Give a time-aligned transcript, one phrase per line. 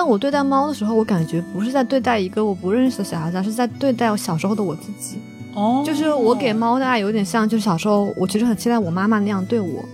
[0.00, 5.18] 但我对待猫的时候，我感觉不是在对待一个我不认识的小孩子，而是在对待我小时候的我自己。
[5.54, 9.84] 哦，就是我给猫的爱有点像，就是小时候我其实很期待我妈妈那样对我。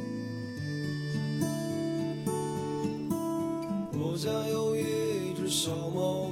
[3.95, 6.29] 我家有一只小猫，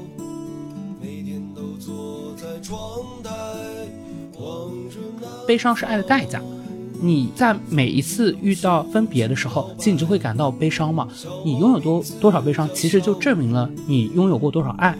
[1.02, 2.78] 每天都坐在窗
[3.25, 3.30] 台
[4.38, 5.27] 望着那。
[5.48, 6.41] 悲伤是爱的代价。
[7.04, 11.06] 你在每一次遇到分别的时候，其实你就会感到悲伤嘛。
[11.44, 14.96] 你拥有多多少悲伤，其实就证明了你拥有过多少爱。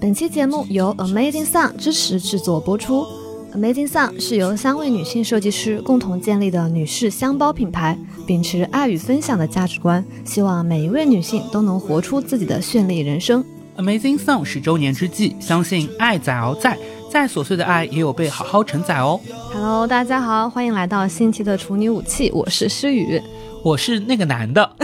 [0.00, 3.21] 本期节目由 Amazing Sun 支持制作播出。
[3.54, 13.44] Amazing Sun 是由三位女性设计师共同建立的女士箱包品牌，秉持爱与分享的价值观，希望每一位女性都能活出自己的绚丽人生。
[13.76, 16.78] Amazing Song 是周年之际，相信爱在而在，
[17.10, 19.20] 再琐碎的爱也有被好好承载哦。
[19.52, 23.20] Hello，大家好，欢迎来到新奇的处女武器，我是诗雨。
[23.62, 24.68] 我是那个男的。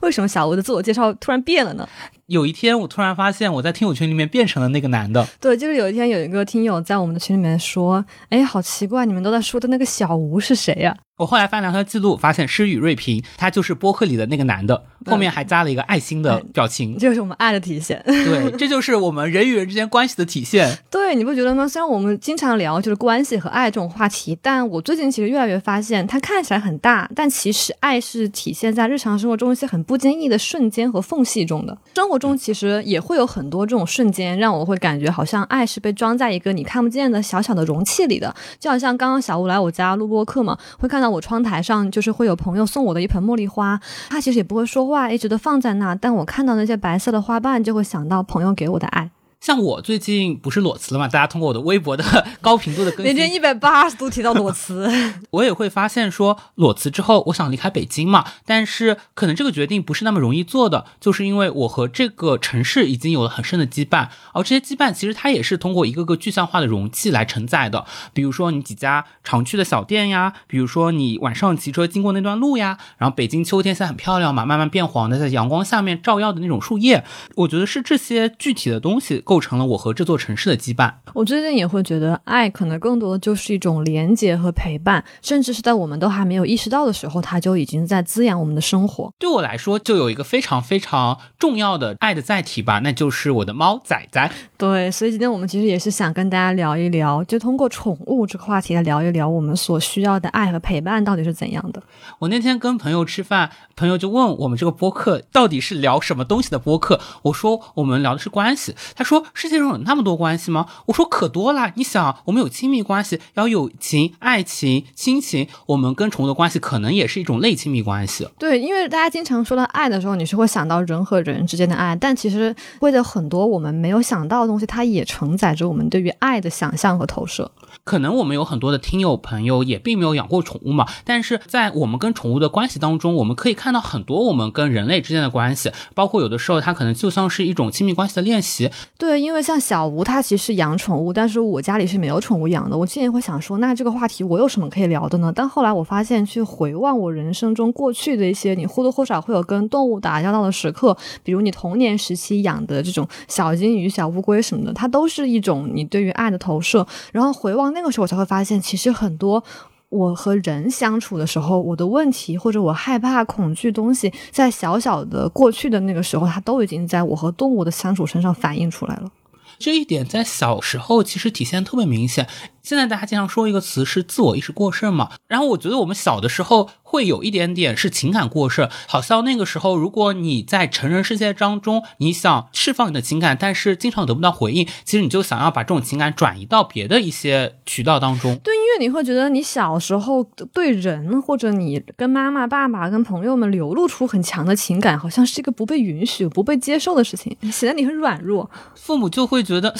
[0.02, 1.88] 为什么小吴的自我介绍突然变了呢？
[2.26, 5.26] 有一天，我突然发现我在听友群里面变成了那个男的。
[5.40, 16.94] 对，就是有一天有一个听友在我们的群里面说：“哎，好奇怪，你们都在说的那个小吴是谁呀、我后来翻聊天记录，发现诗雨瑞平他就是播客里的那个男的，后面还加了一个爱心的表情。
[16.94, 18.02] 这就是我们爱的体现。
[18.06, 20.78] 对，这就是我们人与人之间关系的体现。
[20.90, 21.68] 对，你不觉得吗？
[21.68, 31.76] 虽然我们经常聊就是关系和爱这种话题，但我最近其实越来越发现，它看起来很大，但其实爱是体现在日常生活中一些很不经意的瞬间和缝隙中的。
[31.94, 38.34] 生活中其实也会有很多这种瞬间，让我会感觉好像爱是被装在一个你看不见的小小的容器里的。
[38.58, 49.10] 就好像刚刚小吴来我家录播客嘛，会看到我窗台上就是会有朋友送我的一盆茉莉花，他其实也不会说话，一直都放在那，但我看到那些白色的花瓣，就会想到朋友给我的爱。
[49.40, 52.04] 像我最近不是裸辞了嘛，大家通过我的微博的
[52.42, 54.86] 高频度的更新，连天一百八十度提到裸辞。
[55.32, 77.02] 我也会发现说，裸辞之后，我想离开北京嘛，但是可能这个决定不是那么容易做的，就是因为我和这个城市已经有了很深的羁绊，而这些羁绊其实它也是通过一个个具象化的容器来承载的，比如说你几家常去的小店呀，比如说你晚上骑车经过那段路呀，然后北京秋天现在很漂亮嘛，慢慢变黄的，在阳光下面照耀的那种树叶，
[77.36, 80.92] 我觉得是这些具体的东西构成了我和这座城市的羁绊。
[81.14, 89.12] 我最近也会觉得，爱可能更多的就是一种连接和陪伴，甚至是在我们都还没有意识到的时候，它就已经在滋养我们的生活。
[89.20, 94.28] 对我来说，就有一个非常非常重要的爱的载体吧，那就是我的猫仔仔。
[94.58, 101.80] 对，所以今天我们其实也是想跟大家聊一聊，就通过宠物这个话题来聊一聊我们所需要的爱和陪伴到底是怎样的。
[102.18, 107.00] 我那天跟朋友吃饭，朋友就问我们这个播客到底是聊什么东西的播客？
[107.22, 108.74] 我说我们聊的是关系。
[108.96, 110.66] 他说世界上有那么多关系吗？
[110.86, 111.72] 我说可多啦。
[111.76, 118.28] 你想，我们有亲密关系，要友情、爱情、亲情，我们跟宠物的关系可能也是一种类亲密关系。
[118.38, 127.50] 对，因为大家经常说到爱的时候，你是会想到人和人之间的爱，但其实会的很多我们没有想到的东西，它也承载着我们对于爱的想象和投射。
[127.90, 138.70] 可能我们有很多的听友朋友也并没有养过宠物嘛，但是在我们跟宠物的关系当中，我们可以看到很多我们跟人类之间的关系，包括有的时候它可能就像是一种亲密关系的练习。
[138.96, 142.78] 对，因为像小吴他其实养宠物，但是我家里是没有宠物养的。
[142.78, 145.32] 我之前会想说，那这个话题我有什么可以聊的呢？
[145.34, 156.86] 但后来我发现，去回望我人生中过去的一些你或多或少会有跟动物打交道的时刻，比如你童年时期养的这种小金鱼、小乌龟什么的，它都是一种你对于爱的投射。
[157.10, 159.42] 然后回望那那个时候，我才会发现，其实很多。
[159.88, 169.10] 我和人相处的时候，我的问题或者我害怕、恐惧东西，在小小的过去的那个时候，它都已经在我和动物的相处身上反映出来了。
[169.58, 172.28] 这一点在小时候其实体现特别明显。
[172.62, 188.36] 现在大家经常说一个词是自我意识过剩嘛，然后我觉得我们小的时候会有一点点是情感过剩，好像那个时候如果你在成人世界当中，你想释放你的情感，但是经常得不到回应，其实你就想要把这种情感转移到别的一些渠道当中。
[188.42, 198.50] 对，因为你会觉得你小时候对人或者你跟妈妈、爸爸、跟朋友们流露出很强的情感，好像是一个不被允许、不被接受的事情，显得你很软弱。
[198.74, 199.72] 父母就会觉得，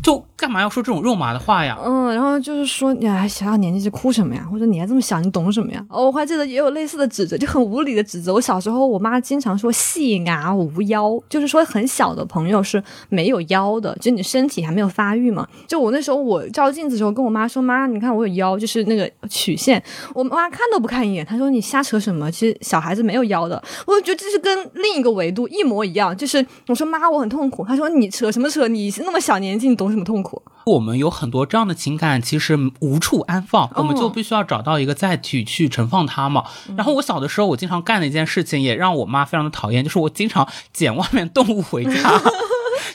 [0.00, 1.76] 就干嘛要说这种肉麻的话呀？
[1.84, 1.96] 嗯。
[1.96, 4.46] 嗯，然后就是说，你还小小年纪就哭什么呀？
[4.50, 5.82] 或者你还这么小，你懂什么呀？
[5.88, 8.34] 哦，我还记也有类似的指责，就很无理的指责。
[8.34, 15.46] 我小时候，我妈经常说“细牙无腰”，就是说很小的朋友是没有腰的，就你身体还没有发育嘛。
[15.68, 22.30] 就我那时候，我照镜子的时候跟我妈说：“妈，你看我有腰，就是那个曲线。”我妈看都不看一眼，她说：“你瞎扯什么？
[22.30, 26.16] 其实小孩子没有腰的。”我就觉得这是跟另一个维度一模一样。
[26.16, 27.64] 就是我说妈，我很痛苦。
[27.64, 28.66] 她说：“你扯什么扯？
[28.66, 36.44] 你那么小年纪，你懂什么痛苦？”我们有很多这样的情感，其实无处安放，我们就哦必须要找到一个载体去盛放它嘛。
[36.76, 41.92] 然后我小的时候，我经常干的一件事情，也让我妈非常的讨厌，就是我经常 捡外面动物回家。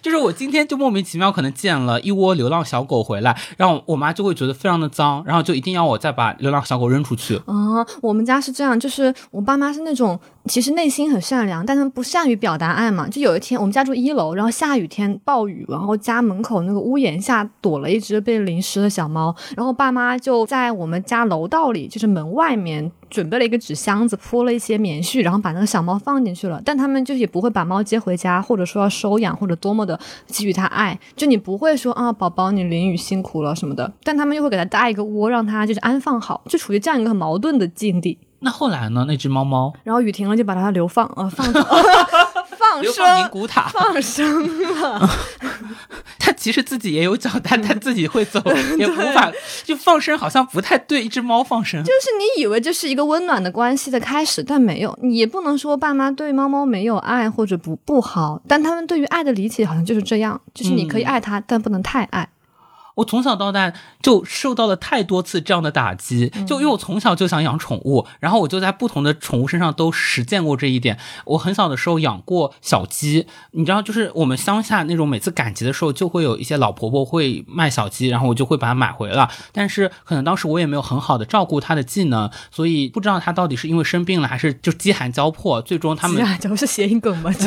[0.01, 7.37] 就是我今天就莫名其妙可能捡了一窝流浪小狗回来，然后我妈就会觉得非常的脏，然后就一定要我再把流浪小狗扔出去。
[7.45, 13.07] 啊，我们家是这样，就是我爸妈是那种其实内心很善良，但他们不善于表达爱嘛。
[13.07, 22.91] 就有一天我们家住一楼，然后下雨天暴雨，然后家门口那个屋檐下躲了一只被淋湿的小猫，然后爸妈就在我们家楼道里，就是门外面。
[23.11, 26.61] 准备了一个纸箱子，铺了一些棉絮，然后把那个小猫放进去了。
[26.63, 30.97] 但他们就也不会把猫接回家，或者说要收养，或者多么的给予它爱。
[31.13, 38.17] 就你不会说啊，宝宝你淋雨辛苦了什么的，但他们又会给它搭一个窝，让它就是安放好，就处于这样一个很矛盾的境地。
[38.43, 39.05] 那后来呢？
[39.07, 45.09] 那只猫猫然后雨停了，就把它流放，呃，放 放流放宁生，古塔，放生了。
[46.17, 48.41] 它其实自己也有脚，但它自己会走，
[48.77, 49.31] 也无法
[49.63, 51.03] 就放生，好像不太对。
[51.03, 62.27] 一只猫放生，就是你以为这是一个温暖的关系的开始，但没有，你也不能说爸妈对猫猫没有爱或者不不好，但他们对于爱的理解好像就是这样，就是你可以爱它，但不能太爱。
[63.01, 70.97] 我从小到大就受到了太多次这样的打击，就因为我从小就想养宠物，然后我就在不同的宠物身上都实践过这一点。
[71.25, 79.29] 我很小的时候养过小鸡，你知道，就是我们乡下那种每次赶集的时候，就会有一些老婆婆会卖小鸡，然后我就会把它买回来。
[79.51, 87.33] 但是可能当时我也没有很好的照顾它的技能，所以不知道它到底是因为生病了，还是就饥寒交迫，最终它们啊，这不是谐音梗吗？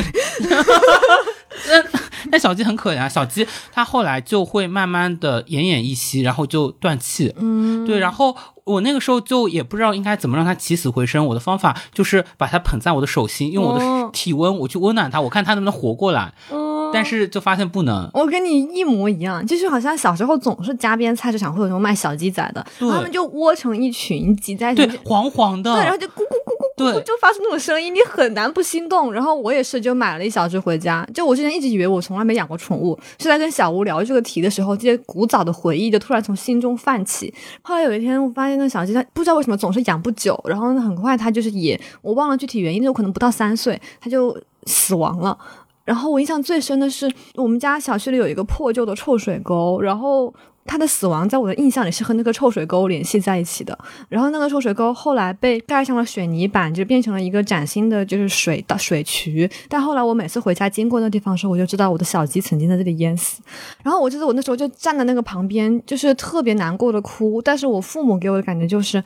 [1.67, 1.85] 这
[2.31, 7.33] 但小鸡很可怜啊，小鸡它后来就会慢慢的奄奄一息，然后就断气。
[7.37, 8.35] 嗯，对，然后
[8.65, 11.27] 我那个时候就也不知道应该怎么让它起死回生。
[11.27, 16.33] 我的方法就是把它捧在我的手心，用我哦的体温我去温暖它，我看它能不能活过来。
[16.51, 18.09] 嗯但是就发现不能。
[18.15, 29.13] 我跟你一模一样，就是好像小时候总是家边菜市场会有那种卖小鸡仔的，他们就窝成一群挤在一起，，对黄黄的，对，然后就咕咕咕咕咕，对就发出那种声音，你很难不心动。
[29.13, 31.07] 然后我也是，就买了一小只回家。
[31.13, 37.33] 就我之前一直以为我从来没养过宠物，是在跟小吴聊这个题的时候，这些古早的回忆就突然从心中泛起。
[37.63, 44.37] 后来有一天，我发现那小鸡它不知道为什么总是养不久，然后很快它就是也我忘了具体原因，就可能不到三岁它就
[44.67, 45.37] 死亡了。
[45.85, 50.33] 然后我印象最深的是，我们家小区里有一个破旧的臭水沟，然后
[50.65, 53.79] 它的死亡在我的印象里是和那个臭水沟联系在一起的。
[54.09, 59.51] 然后那个臭水沟后来被盖上了水泥板，就变成了一个崭新的就是水的水渠。
[59.69, 63.43] 但后来我每次回家经过那地方的时候，我就知道我的小鸡曾经在这里淹死。
[63.83, 67.43] 然后我记得我那时候就站在那个旁边，就是特别难过的哭。
[67.43, 69.05] 但是我父母给我的感觉就是，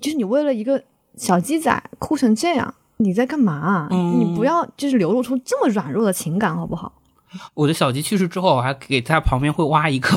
[0.00, 0.82] 就是你为了一个
[1.16, 2.74] 小鸡仔哭成这样。
[3.02, 3.88] 你在干嘛、啊？
[3.90, 6.92] 嗯你不要就是流露出这么软弱的情感，好不好？
[7.54, 10.10] 我的小鸡去世之后，我还给它旁边会挖一个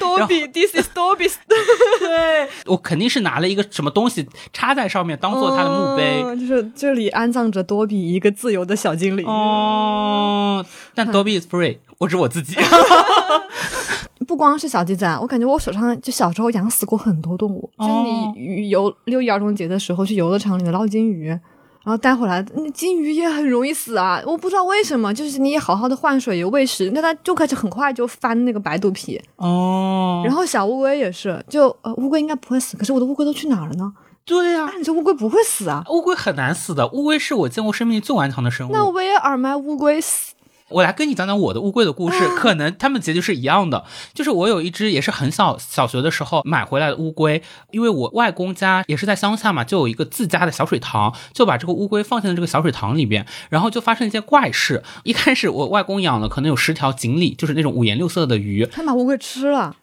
[0.00, 6.20] 多比，this is 多比， 对我肯定是拿了一个什么东西插在上面，当做它的墓碑。
[6.24, 9.24] 哦就是这里安葬着多比一个自由的小精灵。
[9.24, 10.66] 哦，
[10.96, 12.56] 但 Dobby is free，我指我自己。
[14.26, 17.70] 不光是小鸡仔，我感觉我手上就小时候养死过很多动物。
[17.76, 21.38] 哦就你鱼游六一儿童节的时候去游乐场里面捞金鱼，
[21.86, 24.20] 然后带回来，那金鱼也很容易死啊！
[24.26, 29.22] 我不知道为什么，就是你也好好的换水有喂食，那它就开始很快就翻那个白肚皮。
[29.36, 33.92] 哦，然后小乌龟也是，就呃乌龟应该不会死，可是我的乌龟都去哪儿了呢？
[34.24, 35.84] 对呀、那你说乌龟不会死啊。
[35.88, 38.72] 乌龟很难死的，乌龟是我见过生命力最顽强的生物。
[38.72, 40.34] 那 Where are my 乌龟死？
[40.68, 43.84] 我来跟你讲讲我的乌龟的故事，可能他们结局是一样的。
[44.12, 54.82] 就是我有一只也是很小小学的时候买回来的乌龟，因为我外公家也是在乡下嘛，就有一个自家的小水塘，就把这个乌龟放进了这个小水塘里边，然后就发生一件怪事。
[55.04, 59.76] 一开始我外公养了可能有十条锦鲤，就是那种五颜六色的鱼，他把乌龟吃了。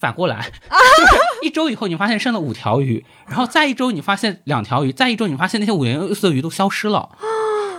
[0.00, 7.10] 反过来，就 是一周以后你发现剩了五条鱼，然后再一周你发现两条鱼，再一周你发现那些五颜六色的鱼都消失了。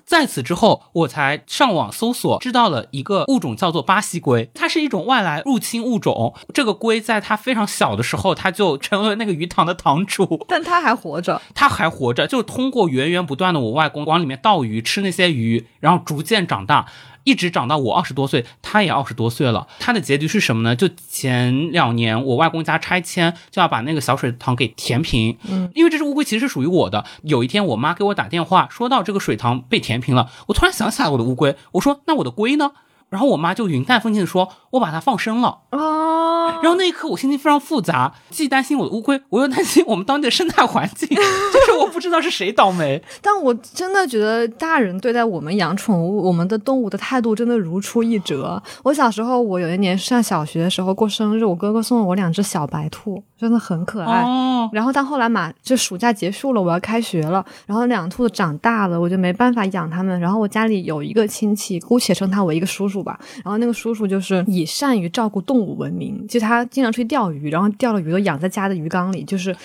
[0.07, 6.33] 在此之后，我才上网搜索，知道了一个物种叫做巴西龟，它是一种外来入侵物种。
[6.53, 11.41] 这个龟在它非常小的时候，它就成为那个鱼塘的塘主，但它还活着。
[11.53, 16.85] 它还活着，就通过源源不断的我外公往里面倒鱼，吃那些鱼，然后逐渐长大。
[17.27, 19.67] 一直长到我二十多岁，它也二十多岁了。
[19.79, 20.73] 它的结局是什么呢？
[20.73, 25.37] 就前两年我外公家拆迁，就要把那个小水塘给填平。
[25.49, 27.03] 嗯，因为这只乌龟其实是属于我的。
[27.23, 32.71] 有一天我妈给我打电话，说到这个水塘被填平了，我突然想起来我的乌龟，我说那我的龟呢？
[33.09, 41.07] 然后我妈就云淡风轻的说：“我把它放生了。”哦，然后那一刻我心情非常复杂，既担心我的乌龟，我又担心我们当地的生态环境，
[41.53, 43.01] 就是我不知道是谁倒霉。
[43.21, 48.61] 但我真的觉得大人对待我们养宠物、我们的动物的态度真的如出一辙。
[48.83, 54.23] 我小时候，我有一年上小学的时候过生日，我哥哥送了我两只小白兔，真的很可爱。
[54.23, 60.19] 哦，然后到后来嘛就暑假结束了，我要开学了，然后两兔子长大了，我就没办法养它们。
[60.19, 63.19] 然后我家里有一个亲戚，姑且称他为一个叔叔吧。
[63.43, 69.55] 然后那个叔叔就是以善于照顾动物闻名，就他经常出去钓鱼，然后钓了鱼都养在家的鱼缸里，就是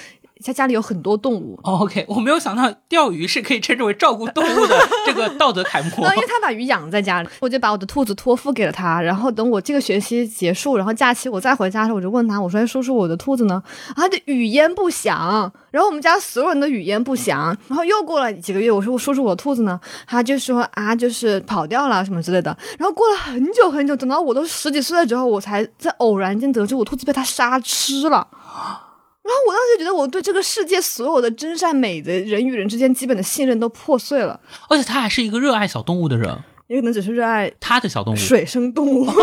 [0.44, 1.58] 他家里有很多动物。
[1.62, 9.00] 哦 OK，我没有想到钓鱼是可以称之为照顾动物的这个道德楷模然 后因为他把鱼养在家里，我就把我的兔子托付给了他。
[9.00, 13.62] 然后等我这个学期结束，然后假期我再回家的时候，我就问他，我说：“哎，叔叔，我的兔子呢？”
[13.94, 15.50] 啊，他的语焉不详。
[15.70, 17.56] 然后我们家所有人都语焉不详。
[17.68, 28.26] 然后又过了几个月，我说：“我叔叔，我的兔子呢？”他就说：“啊，就是跑掉了什么之类的。”然后过了很久很久，等到我都十几岁了之后，我才在偶然间得知我兔子被他杀吃了。
[29.22, 34.40] 然后我当时就觉得，我对这个世界所有的真善美的人与人之间基本的信任都破碎了。
[34.68, 39.06] 而且他还是一个热爱小动物的人，也可能只是热爱他的小动物，水生动物。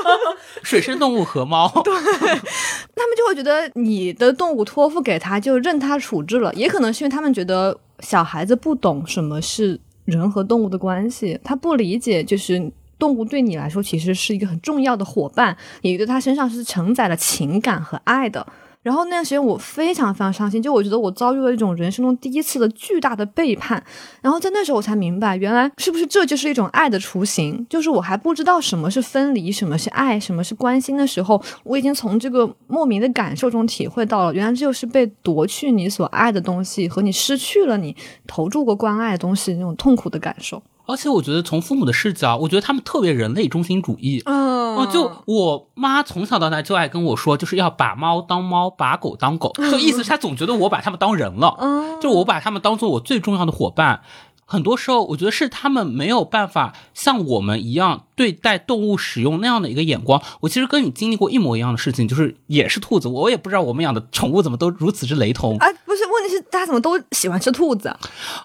[0.62, 6.52] 水生动物和猫，对他们就会觉得你的动物托付给他，就任他处置了。
[6.54, 18.46] 也可能是因为他们觉得小孩子不懂什么是人和动物的关系，他不理解，就是动物对你来说其实是一个很重要的伙伴，你对他身上是承载了情感和爱的。
[18.82, 23.82] 然后那段时间我非常非常伤心，就我觉得我遭遇了一种人生中第一次的巨大的背叛。
[24.22, 27.66] 然后在那时候我才明白，原来是不是这就是一种爱的雏形？
[27.68, 37.94] 就是我还不知道什么是分离，什么是爱，什么是关心的时候，我已经从这个莫名的感受中体会到了，原来这就是被夺去你所爱的东西和你失去了你
[38.26, 40.62] 投注过关爱的东西那种痛苦的感受。
[40.86, 44.22] 而且我觉得从父母的视角，我觉得他们特别人类中心主义。
[44.26, 54.02] 嗯哦，就我妈从小到大就爱跟我说，就是要把猫当猫，把狗当狗， 就意思是她总觉得我把他们当人了，嗯就我把他们当做我最重要的伙伴。
[54.46, 60.20] 很多时候，我觉得是他们没有办法像我们一样对待动物使用那样的一个眼光。
[60.40, 65.56] 我其实跟你经历过一模一样的事情，就是也是兔子，我也不知道我们养的宠物怎么都如此之雷同。
[65.58, 67.98] 哎，不是，问题是大家怎么都喜欢吃兔子啊？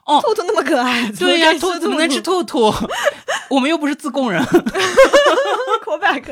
[0.03, 2.73] 哦兔兔那么可爱，对呀、兔兔怎么能吃兔兔？
[3.51, 4.43] 我们又不是自贡人。
[5.85, 6.23] callback。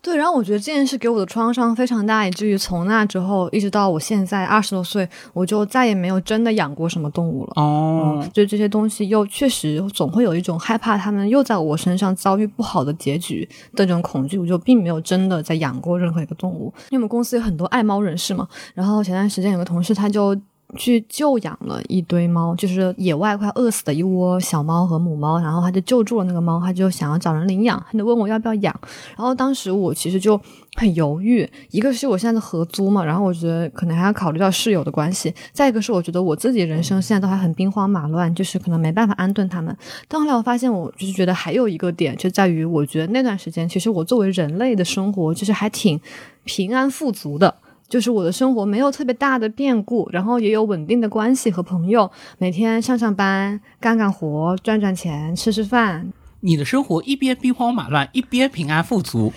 [0.00, 7.52] 对，然后我觉得这件事给我的创伤非常大，以至于从那之后一直到我现在二十多岁，我就再也没有真的养过什么动物了。
[7.56, 16.72] 哦，就这些东西又确实总会有一种害怕它们又在我身上遭遇不好的结局的这种恐惧，我就并没有真的在养过任何一个动物。
[16.90, 20.36] 因为我们公司有很多爱猫人士嘛，然后前段时间有个同事他就。
[20.76, 28.74] 去救养了一堆猫，就是野外快饿死的一窝小猫和母猫，然后他就救助了那个猫，他就想要找人领养，他就问我要不要养，
[29.16, 30.38] 然后当时我其实就
[30.74, 39.74] 很犹豫，一个是我现在的合租嘛，然后我觉得可能还要考虑到室友的关系，再一个是我觉得我自己人生现在都还很兵荒马乱，就是可能没办法安顿他们。
[40.06, 45.98] 但后来我发现，我就是觉得还有一个点，就在于我觉得那段时间，其实我作为人类的生活，就是还挺
[46.44, 47.54] 平安富足的。
[47.88, 59.32] 就是我的生活没有特别大的变故，然后也有稳定的关系和朋友，每天上上班、干干活、赚赚钱、吃吃饭，你的生活一边兵荒马乱，一边平安富足，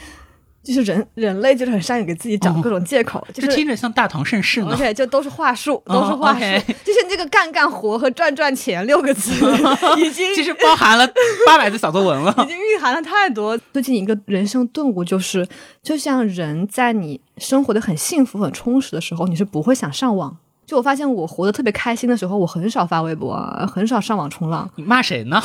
[0.63, 4.73] 就是人人类就是很善于给自己找各种借口，就是听着像大唐盛世呢。
[4.73, 9.31] OK，就都是话术，哦都是话术，OK 就是这个干干活和赚赚钱六个字
[9.97, 11.07] 已经其实包含了
[11.45, 12.31] 八百字小作文了。
[12.43, 13.57] 已经蕴含了太多。
[13.73, 15.47] 最近一个人生顿悟就是，
[15.81, 20.37] 就像人在你生活的很幸福、很充实的时候，你是不会想上网。
[20.71, 23.35] 就我发现，我活得特别开心的时候，我很少发微博，
[23.69, 24.69] 很少上网冲浪。
[24.77, 25.37] 你骂谁呢？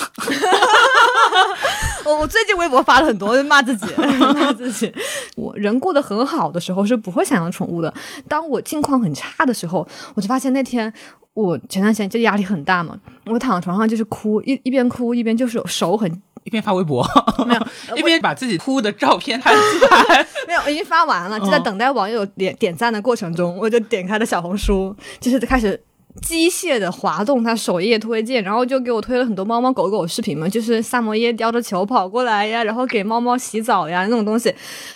[2.06, 3.86] 我我最近微博发了很多，骂自己，
[4.38, 4.94] 骂自己。
[5.34, 7.92] 我人过得很好的时候是不会想养宠物的。
[8.28, 10.92] 当我境况很差的时候，我就发现那天
[11.34, 17.06] 我前段时间就压力很大嘛，我躺床上就是哭，一一边哭一边就是手很一边发微博，
[17.46, 19.60] 没有一边把自己哭的照片拍出
[19.90, 20.26] 来。
[20.48, 25.78] 没有，已经发完了，就在等待网友点点赞的过程中，我就点开了小红书，就是开始。
[26.22, 34.50] 机械的滑动它首页推荐，然后就给我推了很多猫猫狗狗视频嘛，就是萨摩耶叼着球跑过来呀，然后给猫猫洗澡呀那种东西，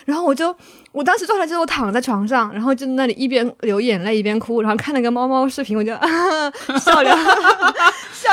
[0.07, 0.57] 然后我就
[0.93, 6.09] 我当时状态就是我躺在床上，然后就那里一边流眼泪一边哭，然后看那个猫猫视频，我就、啊、
[6.83, 7.60] 笑两笑笑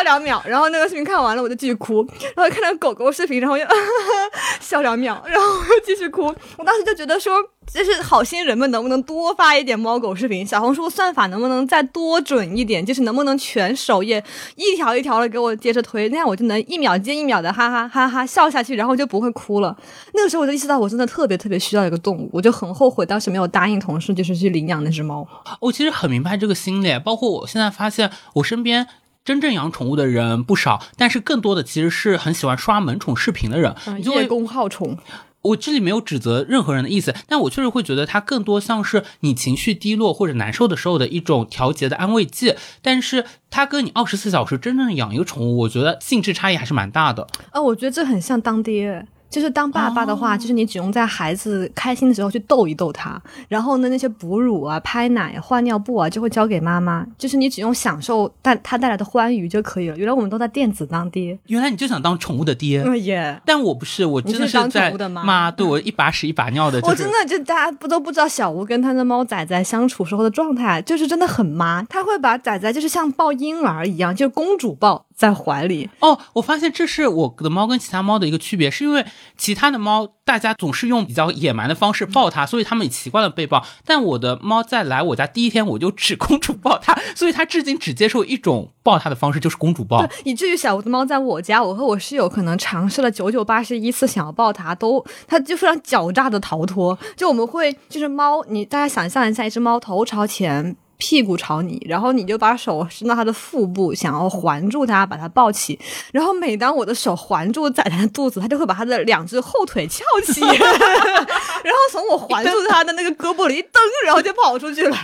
[0.07, 3.65] 两秒，然后那个视频看完了我就继续哭，然后看到狗狗视频，然后又
[4.61, 6.33] 笑两秒，然后我又继续哭。
[6.57, 7.33] 我当时就觉得说，
[7.71, 10.47] 就是好心人们能不能多发一点猫狗视频？
[10.47, 12.85] 小红书算法能不能再多准一点？
[12.85, 14.23] 就是能不能全首页
[14.55, 19.75] 一条一条的给我接着推，那样我就能一秒接一秒的哈哈哈哈笑下去，然后就不会哭了。
[20.13, 25.27] 那个时候我就意识到，我真的特别特别需要一个动物，我就很后悔当时没有答应同事，就是去领养那只猫。
[25.59, 28.87] 我其实很明白这个心理，包括我现在发现我身边。
[29.27, 33.75] 真正养宠物的人不少，但是更多的其实是很喜欢刷萌宠视频的人。
[33.97, 34.97] 你就会叶公好宠，
[35.41, 42.55] 我这里没有指责任何人的意思，但我确实会觉得它更多像是你情绪低落或者难受的时候的一种调节的安慰剂。
[42.81, 47.27] 但是它跟你二十四小时真正养一个宠物，我觉得性质差异还是蛮大的。
[47.51, 49.05] 啊，我觉得这很像当爹。
[49.29, 57.05] 就是当爸爸的话，就是你只用在孩子开心的时候去逗一逗他，然后呢，那些哺乳啊、拍奶、换尿布啊，就会交给妈妈。
[57.17, 59.97] 就是你只用享受带他带来的欢愉就可以了。
[59.97, 63.41] 原来我们都在电子当爹，原来你就想当宠物的爹，嗯耶！
[63.45, 71.83] 但我不是，我真的你是当在宠物的妈妈，对我一把屎一把尿的，就是我真的就大家不都不知道小吴跟他的猫仔仔相处时候的状态，就是真的很妈。
[71.89, 75.89] 他会把仔仔就是像抱婴儿一样，就是公主抱在怀里。
[75.99, 79.05] 哦，我发现这是我的猫跟其他猫的一个区别，是因为
[79.37, 83.65] 其他的猫大家总是用比较野蛮的方式抱它，所以它们也习惯了被抱。
[83.85, 90.07] 但我的猫在来我家第一天，我就只公主抱它， 所以它至今只接受一种抱它的方式，就是公主抱。
[90.23, 96.97] 以至于小吴的猫在我家，我和我室友可能尝试了九九八十一次想要抱它，都它就非常狡诈的逃脱。
[97.15, 100.75] 就我们会就是猫，你大家想象一下，一只猫头朝前。
[100.97, 105.79] 屁股朝你，然后你就把手伸到它的腹部，想要环住它，把它抱起。
[106.11, 114.97] 然后每当我的手环住仔仔的肚子，它就会把它的两只后腿翘起， 然后从我环住它的那个胳膊里一蹬，然后就跑出去了。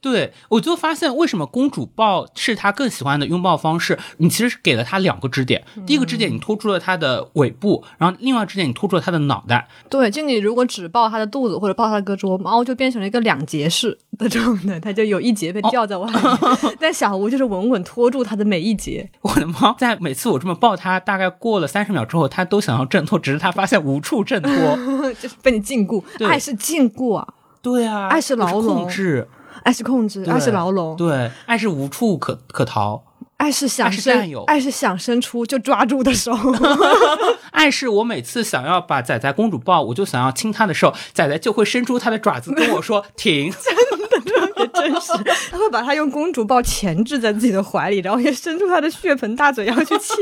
[0.00, 3.98] 对，我就发现为什么公主抱是它更喜欢的拥抱方式。
[4.18, 9.68] 你其实是给了它两个支点，第一个支点你拖住了它的尾部，然后另外支点你拖住了它的脑袋。
[9.88, 16.22] 对，就你如果只抱它的肚子或者抱它的胳肢窝，猫就变成了一个两节式的状态，它就有一节被吊在外面，
[16.80, 19.08] 但小吴就是稳稳拖住它的每一节。
[19.22, 24.52] 我的猫在每次我这么抱它，大概过了三十秒之后，它都想要挣脱，只是它发现无处挣脱。
[25.20, 26.28] 就是被你禁锢，对。
[26.28, 27.26] 爱是禁锢啊，
[27.62, 28.82] 对啊，爱是牢笼。
[28.82, 29.28] 控制，
[29.62, 33.04] 爱是控制，爱是牢笼，对，爱是无处可可逃。
[33.38, 36.32] 爱是想爱是占伸有，爱是想伸出就抓住的手。
[37.50, 43.52] 爱是我每次想要把仔仔公主抱，我就想要亲她的时候，仔仔就会伸出它的爪子跟我说 停。
[44.24, 45.12] 真的真实，
[45.50, 50.16] 他会把它用公主抱钳制在自己的怀里，然后也伸出他的血盆大嘴要去亲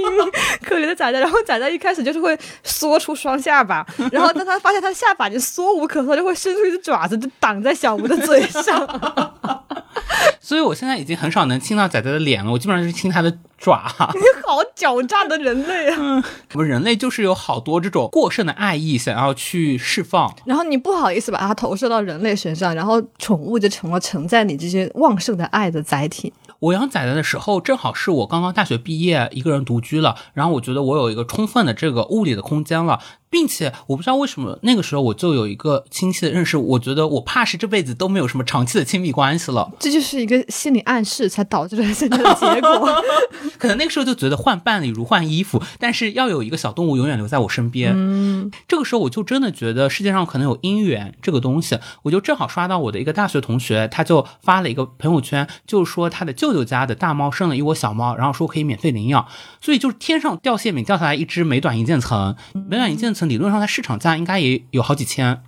[0.62, 8.86] 可怜的仔仔，然后仔仔一开始就是会缩出双下巴，然后当他发现他的下巴已经缩无可缩，就会伸出一只爪子就挡在小吴的嘴上。
[10.40, 13.86] 所以我现在已经很少能亲到仔仔的脸了，我基本上就是亲它的爪。
[14.14, 16.22] 你好狡诈的人类啊！
[16.54, 20.32] 我们人类就是有好多这种过剩的爱意想要去释放。
[20.44, 26.32] 然后你不好意思把它投射到人类身上，然后宠物就成了承载你这些旺盛的爱的载体。
[26.58, 32.98] 我养仔仔的时候，正好是我刚刚大学毕业，一个人独居了，然后我觉得我有一个充分的这个物理的空间了，
[33.36, 39.70] 并且我不知道为什么那个时候我就有一个清晰的认识，我觉得我怕是这辈子都没有什么长期的亲密关系了。
[39.78, 42.90] 这就是一个心理暗示，才导致了现在的结果。
[43.60, 47.92] 可能那个时候就觉得换伴侣如换衣服，但是要有一个小动物永远留在我身边。
[47.94, 59.26] 嗯，这个时候我就真的觉得世界上可能有姻缘这个东西，我就正好刷到我的一个大学同学，他就发了一个朋友圈，就是说他的舅舅家的大猫生了一窝小猫，然后说可以免费领养，
[59.60, 65.42] 所以就是天上掉馅饼掉下来一只美短银渐层，美短银渐层理论上它市场价应该也有好几千，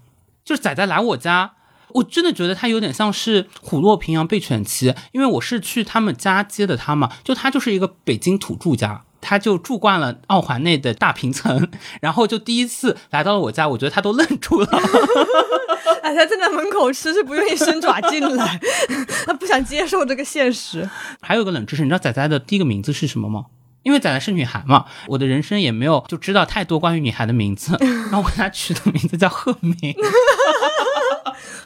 [0.44, 1.52] 就是仔仔来我家。
[1.94, 11.70] 我真的觉得它有点像是虎落平阳被犬欺，因为我是去他们家接的他嘛，就他就是一个北京土著家，他就住惯了奥环内的大平层，
[12.02, 14.68] 然后就第一次来到了我家，我觉得他都愣住了。
[16.02, 18.60] 哎，他站在门口吃是不愿意伸爪进来，
[19.24, 20.88] 他不想接受这个现实。
[21.22, 23.46] 还有一个冷知识，你知道仔仔的第一个名字是什么吗？
[23.88, 29.74] 因为仔仔是女孩嘛，我的人生也没有就知道太多关于女孩的名字， 然后我给她取的名字叫赫敏。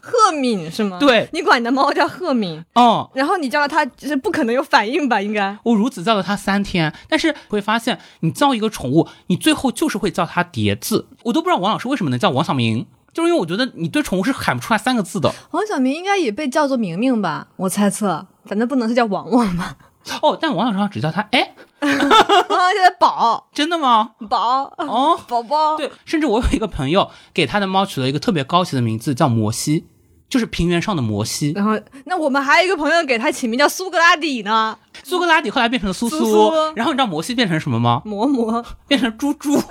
[0.01, 0.99] 赫敏是吗？
[1.01, 5.21] 对你管你的猫叫赫敏，哦，然后你叫它，就是不可能有反应吧？
[5.21, 5.59] 应该。
[5.65, 11.09] 我如此叫了它三天，但是会发现，你叫一个宠物，你最后就是会叫它叠字。
[11.25, 15.33] 我都不知道王老师为什么能叫王小明，就是因为我觉得你对宠物是喊不出来三个字的。
[15.51, 17.49] 王小明应该也被叫做明明吧？
[17.57, 19.77] 我猜测，反正不能是叫王王吧？
[20.21, 23.49] 哦，但王老师好像只叫它，哎，啊，现在宝。
[23.53, 24.13] 真的吗？
[24.29, 24.73] 宝。
[24.79, 29.87] 哦，宝宝，对，甚至我有一个朋友给他的猫取了一个特别高级的名字，叫摩西，
[30.33, 31.53] 就是平原上的摩西。
[31.55, 38.01] 然后，那我们还有一个朋友给他起名叫苏格拉底呢，苏格拉底后来变成了苏苏苏然后你知道摩西变成什么吗？
[38.07, 39.53] 摩摩， 变成猪猪。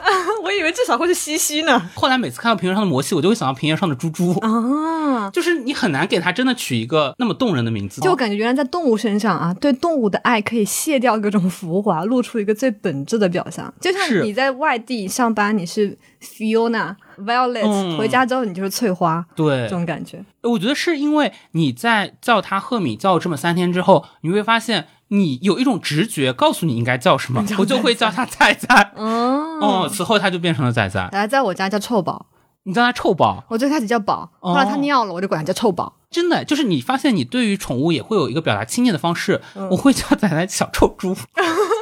[0.43, 1.89] 我以为至少会是西西呢。
[1.95, 4.33] 后来每次看到平原上的摩西，我就会想到平原上的猪猪。
[4.41, 7.99] 啊， 就是你很难给他真的取一个那么动人的名字。
[8.01, 13.73] 就我感觉原来在动物身上啊，对动物的爱可以卸掉各种浮华，露出一个最本质的表象。
[13.81, 20.23] 就像你在外地上班，你是 Fiona、Violet，、嗯回家之后你就是翠花，对这，种感觉。
[20.43, 28.91] 我觉得是因为你在叫他赫敏叫这么三天之后，你会发现你有一种直觉告诉你应该叫什么，我就会叫他仔仔。
[28.95, 31.09] 嗯， 哦，此后他就变成了仔仔。
[31.11, 32.27] 来在我家叫臭宝，
[32.63, 35.97] 你叫它臭宝，我最开始叫宝，后来它尿了，我就管它叫臭宝。
[36.11, 39.41] 真的就是你发现你对于宠物也会有一个表达亲昵的方式。
[39.55, 41.15] 嗯我会叫仔仔小臭猪。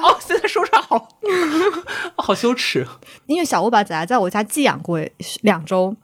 [0.00, 1.08] 哦，现在说出来好，
[2.16, 2.86] 好羞耻。
[3.26, 5.00] 因为小乌把仔仔在我家寄养过
[5.42, 5.94] 两周，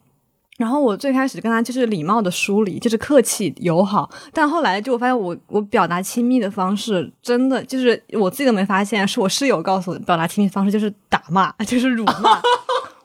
[0.59, 12.41] 然后我最开始跟他就是礼貌的疏离，就是客气友好，但后来就我发现我我表达亲密的方式真的就是我自己都没发现，是我室友告诉我表达亲密方式就是打骂，就是辱骂。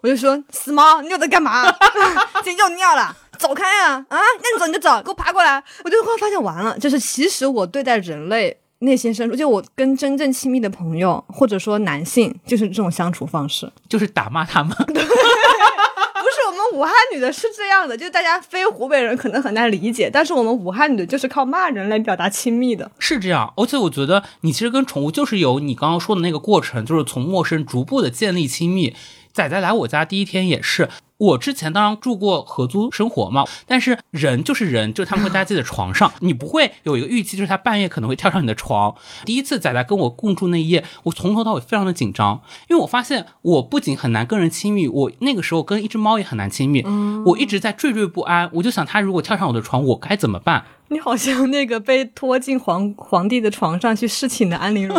[0.02, 1.64] 我就说死猫，你又在干嘛？
[2.44, 3.94] 今天又尿了，走开啊！
[3.94, 5.62] 啊，那你走你就走，给我爬过来！
[5.84, 13.72] 我就忽然发现完了，就是其实我对待人类内心深处，就我跟真正亲密的朋友或者说男性，就是这种相处方式。
[13.90, 14.76] 就是打骂他们。
[14.88, 22.92] 不是我们武汉女的是这样的，就大家非湖北人可能很难理解，但是我们武汉女的就是靠骂人来表达亲密的。
[23.00, 28.96] 是这样，而且我觉得你其实跟宠物就是有你刚刚说的那个过程，就是从陌生逐步的建立亲密。
[29.32, 38.96] 仔仔来我家第一天也是，我之前当然住过合租生活嘛，但是人就是人，就是他们会待在自己的床上，你不会有一个预期，就是他半夜可能会跳上你的床。
[39.26, 46.86] 第一次仔仔跟我共住那一夜，我从头到尾非常的紧张，因为我发现我不仅很难跟人亲密，我那个时候跟一只猫也很难亲密，
[47.26, 50.66] 我一直在惴惴不安，我就想他如果跳上我的床，我该怎么办？
[50.90, 54.98] 你好像那个被拖进皇 皇帝的床上去侍寝的安陵容，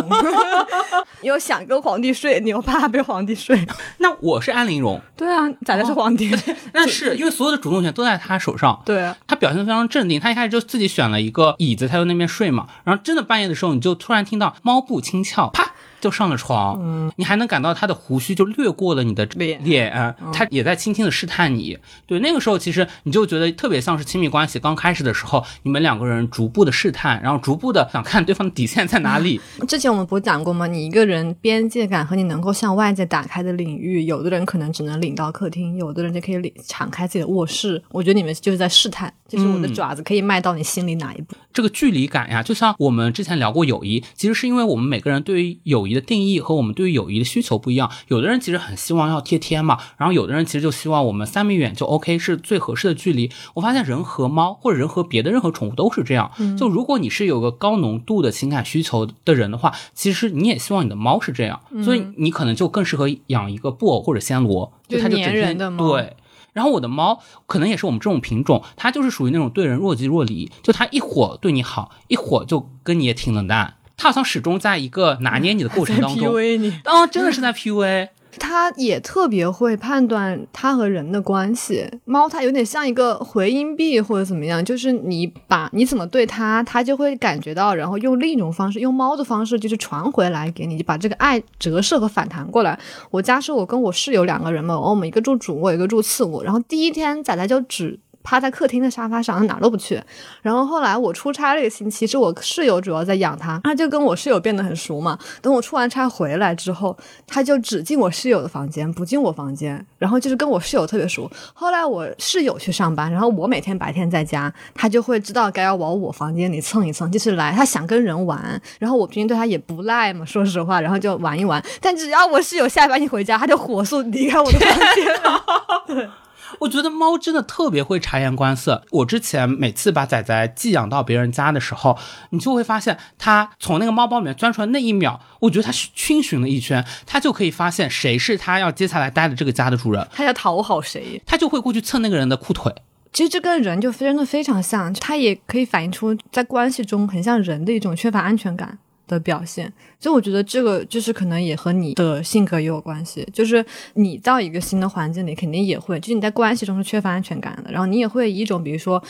[1.21, 3.65] 你又想跟皇帝睡，你又怕被皇帝睡。
[3.97, 6.31] 那我是安陵容，对啊，咋的是皇帝。
[6.71, 10.19] 但是因为所有的主动权都在他手上，对啊，他表现的非常镇定。
[10.19, 12.67] 他一开始就自己选了一个椅子，他就那边睡嘛。
[12.83, 16.77] 然后真的半夜的时候，你就突然听到猫步轻翘，啪就上了床。
[16.81, 21.77] 嗯，你还能感到他的胡须就掠过了你的脸脸，他也在轻轻的试探你。
[22.05, 29.39] 对，那个时候其实你就觉得特别像是亲密关系刚开始的时候，你们两个人逐步的试探，然后逐步的想看对方的底线在哪里。
[29.67, 30.67] 之前我们不是讲过吗？
[30.67, 37.81] 你一个人边界感和你能够向外界打开的领域，有的人可能只能领到客厅，有的人就可以领敞开自己的卧室。
[37.89, 41.35] 我觉得你们就是在试探，就是我的爪子可以迈到你心里哪一步。
[41.51, 47.89] 这个距离感呀，就像我们之前聊过友谊，其实是因为我们每个人对于友谊的定义和我们对于友谊的需求不一样。
[48.07, 53.31] 有的人其实很希望要贴贴嘛，然后有的人其实就希望我们三米远就 OK 是最合适的距离。
[53.55, 56.31] 我发现人和猫或者人和别的任何宠物都是这样。
[56.57, 66.15] 就如果你是有个高浓度的情感需求的人的话，其实你也希望你的猫是这样，所以你可能就更适合养一个布偶或者暹罗，就它就整粘人天的猫对。
[66.51, 76.29] 然后我的猫可能也是我们这种品种，它就是属于那种对人若即若离，就它一会儿对你好，一会儿就跟你也挺冷淡，它好像始终在一个拿捏你的过程当中。
[76.31, 76.73] PUA 你。
[76.85, 78.07] 哦、真的是在 PUA。
[78.37, 81.85] 它也特别会判断它和人的关系。
[82.05, 92.79] 猫它有点像一个回音壁或者怎么样，就是你把你怎么对它，它就会感觉到，然后用另一种方式，用猫的方式就是传回来给你，就把这个爱折射和反弹过来。
[93.11, 96.41] 我家是我跟我室友两个人嘛，我们一个住主卧，一个住次卧。
[96.41, 99.99] 然后第一天仔仔就只趴在客厅的沙发上，哪儿都不去。
[100.43, 105.17] 然后后来我出差这个星期，是我室友主要在养它，他就跟我室友变得很熟嘛。
[105.41, 109.83] 等我出完差回来之后，他就只进我室友的房间，不进我房间。
[109.97, 111.27] 然后就是跟我室友特别熟。
[111.55, 118.61] 后来我室友去上班，然后我每天白天在家，他就会知道该要往我房间里蹭一蹭，就是来他想跟人玩。
[118.77, 121.59] 然后我平时对他也不赖嘛，说实话，然后就玩一玩。
[121.81, 126.13] 但只要我室友下班一回家，他就火速离开我的房间了。
[126.59, 128.83] 我觉得猫真的特别会察言观色。
[128.91, 131.97] 我之前每次把仔仔寄养到别人家的时候，
[132.31, 141.21] 你就会发现，它从那个猫包里面钻出来那一秒，我觉得它逡巡了一圈，它就可以发现谁是它要接下来待的这个家的主人，它要讨好谁？
[141.25, 142.73] 它就会过去蹭那个人的裤腿。
[143.11, 148.77] 其实这跟人就真的非常像，它也可以反映出在关系中很像人的一种缺乏安全感
[149.09, 149.69] 的表现。
[149.99, 159.03] 所以我觉得这个就是可能也和你的性格也有关系，就是你到一个新的环境里，肯定也会，就是你在关系中是缺乏安全感的，然后你也会以一种比如说。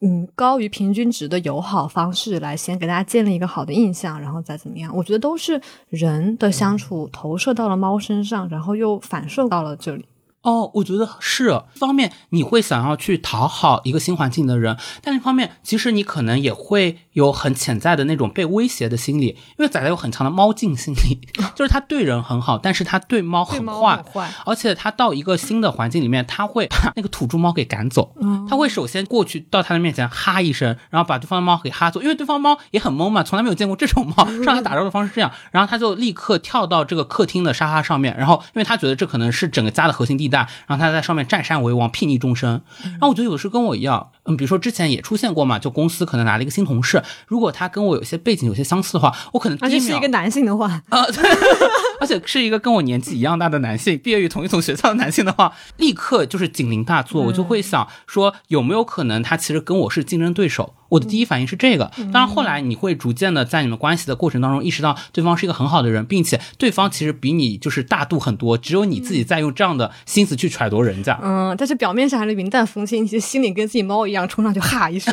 [0.00, 10.04] 嗯，高于平均值的友好方式来先给大家建立一个好的印象，然后再怎么样，我觉得都是人的相处投射到了猫身上，然后又反射到了这里。
[10.44, 21.20] 哦，我觉得是一方面你会想要去讨好一个新环境的人，但另一方面，其实你可能也会有很潜在的那种被威胁的心理，因为仔仔有很强的猫镜心理，
[21.56, 24.04] 就是他对人很好，但是他对猫很坏很。
[24.04, 28.14] 坏，而且他到一个新的环境里面，他会把那个土著猫给赶走。
[28.48, 40.33] 他会首先过去到他的面前哈一声，然后把对方的猫给哈走，因为对方猫也很懵嘛，从来没有见过这种猫，上来打招呼的方式是这样，然后他就立刻跳到这个客厅的沙发上面，然后因为他觉得这可能是整个家的核心地带，
[40.66, 42.62] 然后他在上面占山为王，睥睨众生。
[42.82, 50.82] 然后我觉得有时候跟我一样，嗯，比如说之前也出现过嘛，就公司可能来了一个新同事，如果他跟我有些背景有些相似的话，我可能而且是一个男性的话，
[52.00, 60.74] 而且是一个跟我年纪一样大的男性，毕业于同一所学校的男性的话，立刻就是警铃大作，我就会想说有没有可能他其实跟我是竞争对手。
[60.94, 71.18] 我的第一反应是这个，当然后来你会逐渐的在你们关系的过程当中意识到对方是一个很好的人，并且对方其实比你就是大度很多，只有你自己在用这样的心思去揣度人家。
[71.20, 75.12] 嗯，但是表面上还是云淡风轻，其实心里跟自己猫一样，冲上去哈一声。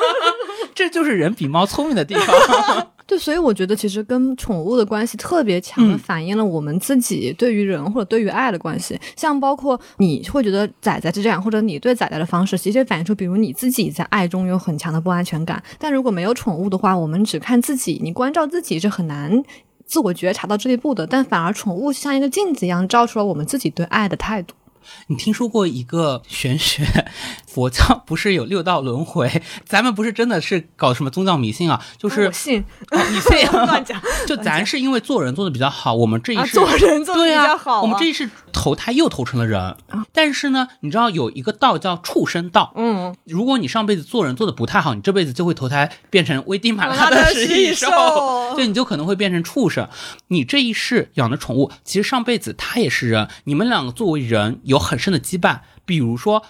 [0.74, 2.92] 这就是人比猫聪明的地方。
[3.10, 8.96] 对，所以我觉得其实跟宠物的关系特别强的嗯反映了我们自己对于人或者对于爱的关系。
[9.16, 15.60] 像包括你会觉得仔仔是这样，或者你对仔仔的方式，其实反映出比如你自己在爱中有很强的不安全感。
[15.76, 19.42] 但如果没有宠物的话，我们只看自己，你关照自己是很难。
[19.84, 24.54] 自我觉察到这一步的，但反而宠物像一个镜子一样，照出了我们自己对爱的态度。
[25.08, 26.84] 你听说过一个玄学，
[27.46, 29.42] 佛教不是有六道轮回？
[29.64, 34.00] 咱们不是真的是搞什么宗教迷信啊，就是我信，哦你信 乱讲。
[34.26, 37.82] 就咱是因为做人做的比较好，我们这一啊，世、做人做的比较好、啊。
[37.82, 39.76] 我们这一世投胎又投成了人。
[40.12, 49.88] 但是呢，你知道有一个道叫畜生道，嗯，如果你上辈子做人做的不太好，你这辈子就会投胎变成危地马拉的食食蚁兽兽，对，你就可能会变成畜生。
[50.28, 55.60] 你这一世养的宠物，其实上辈子它也是人，你们两个作为人有很深的羁绊。
[55.84, 56.44] 比如说，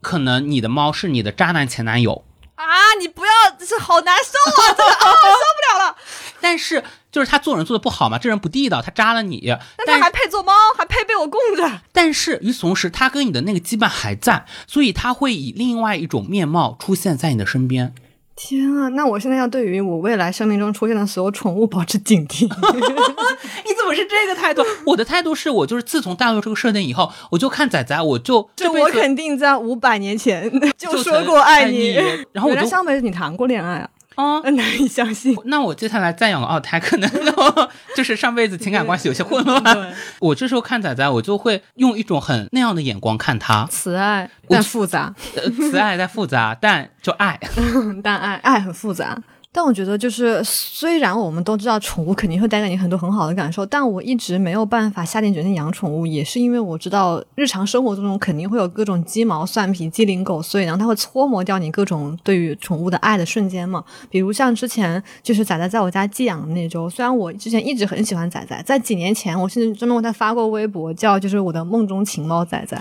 [0.00, 2.24] 可能你的猫是你的渣男前男友，
[2.54, 2.64] 啊，
[3.00, 5.96] 你不要，这是好难受啊， 这个啊，受不了了。
[6.40, 9.42] 但是就是他做人做的不好嘛，这人不地道，他渣了你。
[9.46, 11.80] 那但他还配做猫，还配被我供着。
[11.92, 17.94] 但是与此同时，他跟你的那个羁绊还在，所以他会以另外一种面貌出现在你的身边。
[18.36, 22.42] 天啊，那我现在要对于我未来生命中出现的所有宠物保持警惕。
[23.64, 24.62] 你怎么是这个态度？
[24.84, 31.94] 我的态度是我就是自从大陆这个设定以后，我就看仔仔，我就这我肯定在五百年前就说过爱爱你
[32.32, 34.40] 然后我就原来上辈子你谈过恋爱啊，啊。
[34.50, 35.36] 难以相信。
[35.44, 37.08] 那我接下来再养个二胎，可能
[37.96, 39.94] 就是上辈子情感关系有些混乱。
[40.18, 47.38] 我这时候看仔仔，我就会用一种很那样的眼光看他，慈爱但复杂，呃，慈爱但复杂，但就爱。
[48.02, 49.16] 但爱爱很复杂。
[49.56, 63.82] 但我觉得，就是虽然我们都知道宠物肯定会带给你很多很好的感受，但我一直没有办法下定决心养宠物，也是因为我知道日常生活中肯定会有各种鸡毛蒜皮、鸡零狗碎，然后它会搓磨掉你各种对于宠物的爱的瞬间嘛。
[64.10, 72.78] 比如像之前就是仔仔在我家寄养的那周，虽然我之前一直很喜欢仔仔，在几年前我甚至专门为他发过微博，叫就是我的梦中情猫仔仔。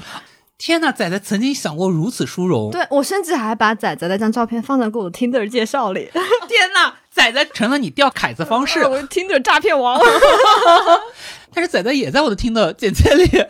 [0.58, 2.72] 天呐，仔仔曾经想过如此殊荣。
[2.72, 6.10] 对我甚至还把仔仔的那张照片放在过我的 Tinder 介绍里。
[6.48, 8.80] 天呐，仔仔成了你钓凯子方式。
[8.88, 10.00] 我 Tinder 诈骗王。
[11.56, 13.28] 但是仔仔也在我的听的简介里。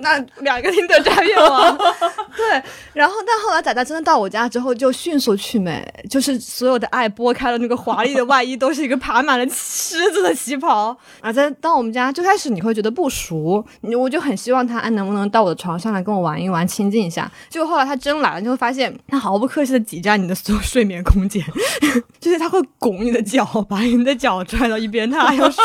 [0.00, 1.78] 那两个听的诈骗王，
[2.36, 10.94] 对，然后但后来仔仔真的到我家之后，就迅速去美，就是所有的爱拨开了那个华丽的外衣，都是一个爬满了虱子的旗袍。
[11.20, 17.30] 啊在到我们家最开始你会觉得不熟，你我就很希望他哎能不能到我的床上来跟我玩一玩，亲近一下。
[17.48, 21.42] 结果后来他真来了，你会发现他毫不客气的挤占你的所有睡眠空间，
[22.20, 25.64] 就是他会拱你的脚，把你的脚拽到一边，他还要睡。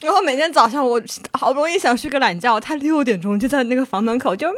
[0.00, 1.00] 然后每天早上我
[1.32, 4.56] 好不容易想睡个懒觉，他六点钟就在那个房门口就喵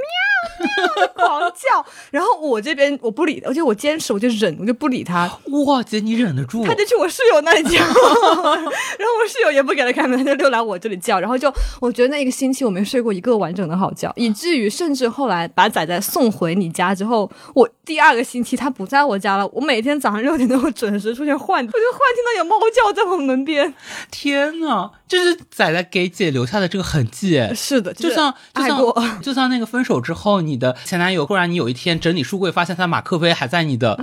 [1.15, 5.31] 狂叫，然后我这边我不理，而且我坚持，我就忍，我就不理他，
[5.67, 6.65] 哇，姐你忍得住？
[6.65, 23.73] 他就去我室友那里叫， 然后我室友也不给他开门，他就溜来我这里叫，然后就我觉得那一个星期我没睡过一个完整的好觉，以至于甚至后来把仔仔送回你家之后，我第二个星期他不在我家了，我每天早上六点都会准时出现幻，我就幻听到有猫叫在我门边。
[24.11, 27.53] 天呐，这是仔仔给姐留下的这个痕迹哎。
[27.55, 28.61] 是的，就像就。
[28.63, 28.81] 像
[29.21, 33.99] 就像那个分手之后，你的前男友忽然你有一天整理书柜，发现他马克杯还在你的，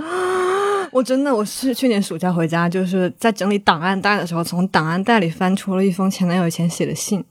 [0.92, 7.24] 我真的，我是去年暑假回家，就是在整理档案袋的时候，从档案袋里翻出了一封前男友以前写的信，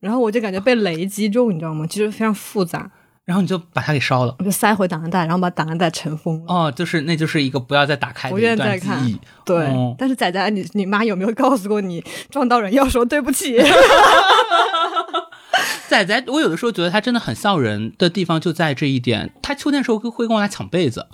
[0.00, 1.86] 然后我就感觉被雷击中，你知道吗？
[1.86, 2.90] 就是非常复杂，
[3.28, 4.34] 然后你就把它给烧了。
[4.38, 6.46] 我就塞回档案袋，然后把档案袋尘封了。
[6.48, 9.20] 哦，就是那就是一个不要再打开的不愿一段记再看忆。
[9.44, 13.58] 对，哦但是仔仔，你你妈有没有告诉过你撞到人要说对不起？
[15.88, 19.32] 仔仔，我有的时候觉得他真的很笑人的地方就在这一点。
[19.40, 21.06] 他秋天的时候会会跟我来抢被子，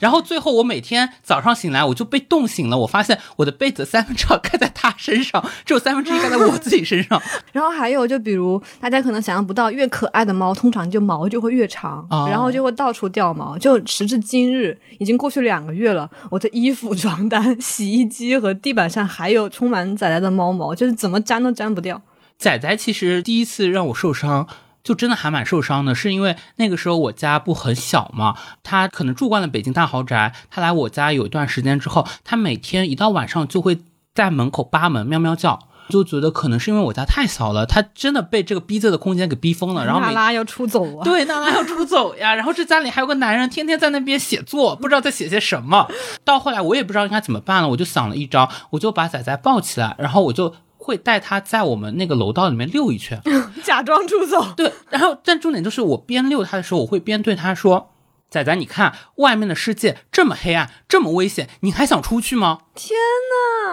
[0.00, 7.22] 然后最后我每天早上醒来我就被冻醒了，我发现我的被子三分之二盖在他身上，只有三分之一盖在我自己身上。
[7.52, 13.56] 然后还有就比如大家可能想象不到，越可爱的猫通常就毛就会越长，哦然后就会到处掉毛。
[13.56, 22.02] 就时至今日，已经过去两个月了，我的衣服、床单、洗衣机和地板上还有充满仔仔的猫毛，就是怎么粘都粘不掉。
[22.38, 24.46] 仔仔其实第一次让我受伤。
[24.86, 33.80] 就真的还蛮受伤的，是因为那个时候我家不很小嘛，他可能住惯了北京大豪宅，他来我家有一段时间之后，他每天一到晚上就会
[34.14, 41.02] 在门口扒门喵喵叫，就觉得可能是因为我家太小了，他真的被这个逼仄的空间给逼疯了，然后每娜拉要出走啊！
[41.02, 42.36] 对，娜拉要出走呀。
[42.36, 45.88] 然后这家里还有个男人，天天在那边写作，不知道在写些什么。
[46.22, 50.54] 到后来我也不知道应该怎么办了，我就想了一招，我就把仔仔抱起来，然后我就
[50.86, 53.20] 会带他在我们那个楼道里面溜一圈。
[53.64, 54.52] 假装出走。
[54.56, 57.90] 对，然后但重点就是我边溜他的时候，我会边对他说
[58.30, 62.96] ：“仔仔，你看外面的世界这么黑暗，这么危险，你还想出去吗天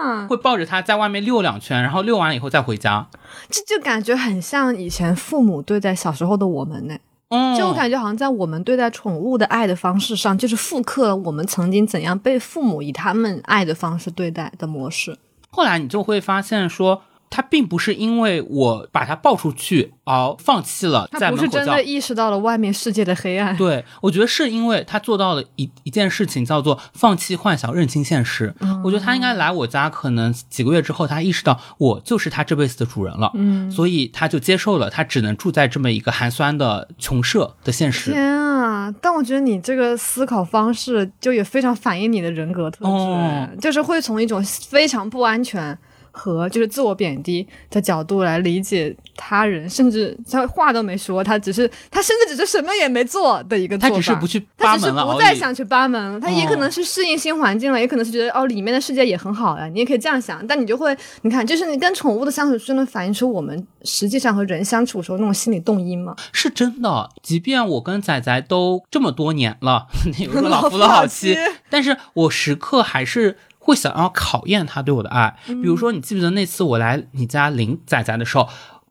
[0.02, 3.06] 呐，？”会抱着他在外面溜两圈，然后溜完了以后再回家。
[3.48, 6.96] 这就感觉很像以前父母对待小时候的我们呢。
[7.28, 15.16] 嗯，就我感觉好像在我们对待宠物的爱的方式上，就是复刻了我们曾经怎样被父母以他们爱的方式对待的模式。
[15.54, 17.02] 后来你就会发现说。
[17.34, 23.56] 他并不是因为我把他抱出去而放弃了在他不是门口叫真的，意识到了外面世界的黑暗。
[23.56, 28.54] 对我觉得是因为他做到了一一件事情，叫做放弃幻想，认清现实。
[28.84, 38.12] 我觉得他应该来我家，可能几个月之后，他意识到我就是他这辈子的主人了，嗯，所以他就接受了，他只能住在这么一个寒酸的穷舍的现实。
[38.12, 38.94] 天啊！
[39.00, 45.76] 但我觉得你这个思考方式就也非常反映你的人格特质，哦就是会从一种非常不安全。
[46.16, 53.94] 和就是自我贬低的角度来理解他人，甚至他话都没说，他只是他甚至只是什么也没做的一个做法。
[53.94, 54.92] 他只是不去他只是。
[54.92, 60.46] 不再想去扒门了，他也可哦能是适应新环境了，也可能是觉得哦里面的世界也很好呀，你也可以这样想。
[60.46, 66.14] 但你就会，你看，就是你跟宠物的相处，就能反映出我们实际上和人相处的时候那种心理动因嘛。
[66.32, 69.86] 是真的，即便我跟仔仔都这么多年了，
[70.18, 71.36] 有个老夫老妻，
[71.68, 75.34] 但是我时刻还是会想要考验他对我的爱。
[75.46, 78.46] 比如说，你记不记得那次我来你家领仔仔的时候，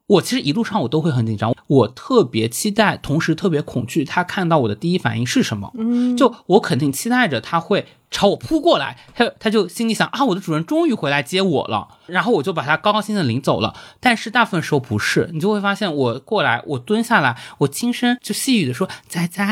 [0.08, 5.72] 我其实一路上我都会很紧张，我特别期待，同时特别恐惧，他看到我的第一反应是什么。
[5.78, 13.74] 嗯，就我肯定期待着他会朝我扑过来，他他就心里想啊，我的主人终于回来接我了，然后我就把他高高兴兴地领走了。
[14.00, 19.44] 但是大部分时候不是，你就会发现我过来，我蹲下来，我轻声就细语的说：“仔仔，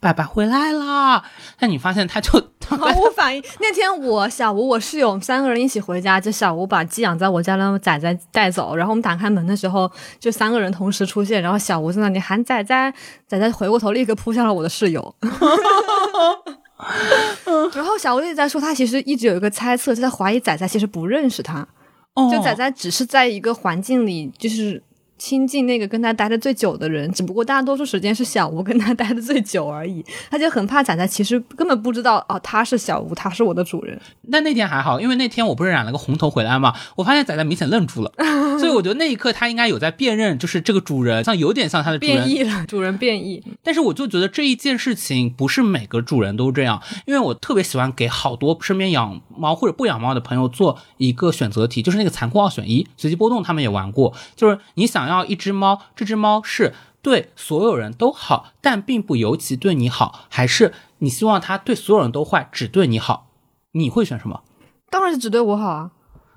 [0.00, 1.22] 爸爸回来了。”
[1.58, 2.32] 但你发现他就
[2.66, 3.42] 毫无反应。
[3.60, 12.94] 那天我小吴我室友我们三个人一起回家，就小吴把寄养在我家的仔仔带走，然后我们打开门的时候，就三个人同时出现，然后小吴在那里喊仔仔，
[13.28, 15.14] 仔仔回过头立刻扑向了我的室友。
[17.74, 21.66] 然后小吴一直在说，他其实一直有一个猜测，就在怀疑仔仔其实不认识他，
[22.14, 22.30] 哦。
[22.30, 24.82] 就仔仔只是在一个环境里，就是
[25.20, 30.02] 亲近那个跟他待的最久的人，只不过大多数时间是小吴跟他 待的最久而已。
[30.30, 34.00] 他就很怕仔仔其实根本不知道哦，他是小吴，他是我的主人。
[34.32, 38.10] 但那天还好，因为那天我不是染了个红头回来嘛，我发现仔仔明显愣住了，
[38.58, 43.44] 所以我觉得那一刻他应该有在辨认，就是这个主人像有点像他的主人变异了，主人变异。
[43.62, 63.26] 但是我就觉得这一件事情不是每个主人都这样，因为我特别喜欢给好多身边养猫或者不养猫的朋友做一个选择题，就是那个残酷二选一，随机波动他们也玩过，就是你想要一只猫，这只猫是对所有人都好，但并不尤其对你好，还是你希望它对所有人都坏，只对你好，
[63.72, 64.42] 你会选什么？
[64.90, 65.90] 当然是只对我好啊！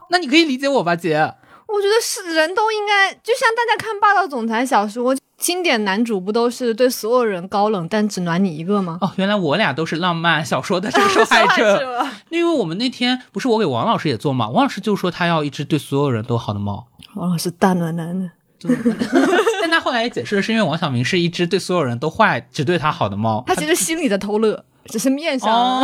[0.09, 1.36] 那你可以理解我吧，姐。
[1.65, 8.99] 我觉得是人都应该，就像大家看霸道总裁小说，经典男主不都是对所有人高冷，但只暖你一个吗？
[9.01, 12.05] 哦，原来我俩都是浪漫小说的这个受害者。
[12.29, 16.86] 因为我们那天不是我给王老师也做嘛，王老师就说他要一只对所有人都好的猫。
[17.15, 18.29] 王老师大暖男的，
[19.62, 23.43] 但他后来也解释了，是因为王小明是一只对所有人都坏、只对他好的猫。
[23.47, 25.82] 他其实心里在偷乐，只是面上。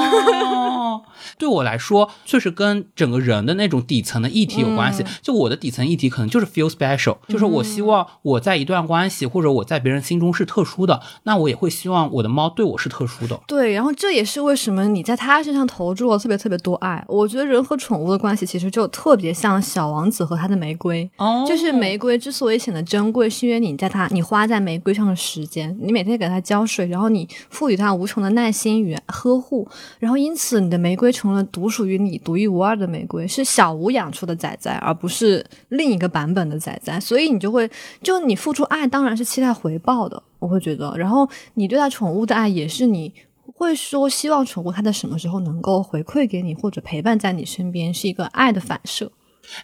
[0.89, 1.01] 哦，
[1.37, 5.03] 对我来说，确实跟整个人的那种底层的议题有关系。
[5.21, 13.39] 就我的底层议题可能就是 feel special，、就是我希望我在一段关系或者我在别人心中是特殊的，那我也会希望我的猫对我是特殊的。
[13.47, 17.03] 对，然后这也是为什么你在它身上投注了特别特别多爱。
[17.07, 21.09] 我觉得人和宠物的关系其实就特别像小王子和他的玫瑰。
[21.17, 29.67] 哦就是玫瑰之所以显得珍贵，是因为你在它，你花在玫瑰上的时间，你每天给它浇水，然后你赋予它无穷的耐心与呵护，
[29.99, 37.69] 然后因此你的玫瑰成了独属于你、独一无二的玫瑰，是小吴养出的仔仔，而不是另一个版本的仔仔，所以你就会，
[38.01, 43.13] 就你付出爱当然是期待回报的，我会觉得，然后你对待宠物的爱也是你
[43.53, 49.11] 会说希望宠物它在什么时候能够回馈给你或者陪伴在你身边，是一个爱的反射。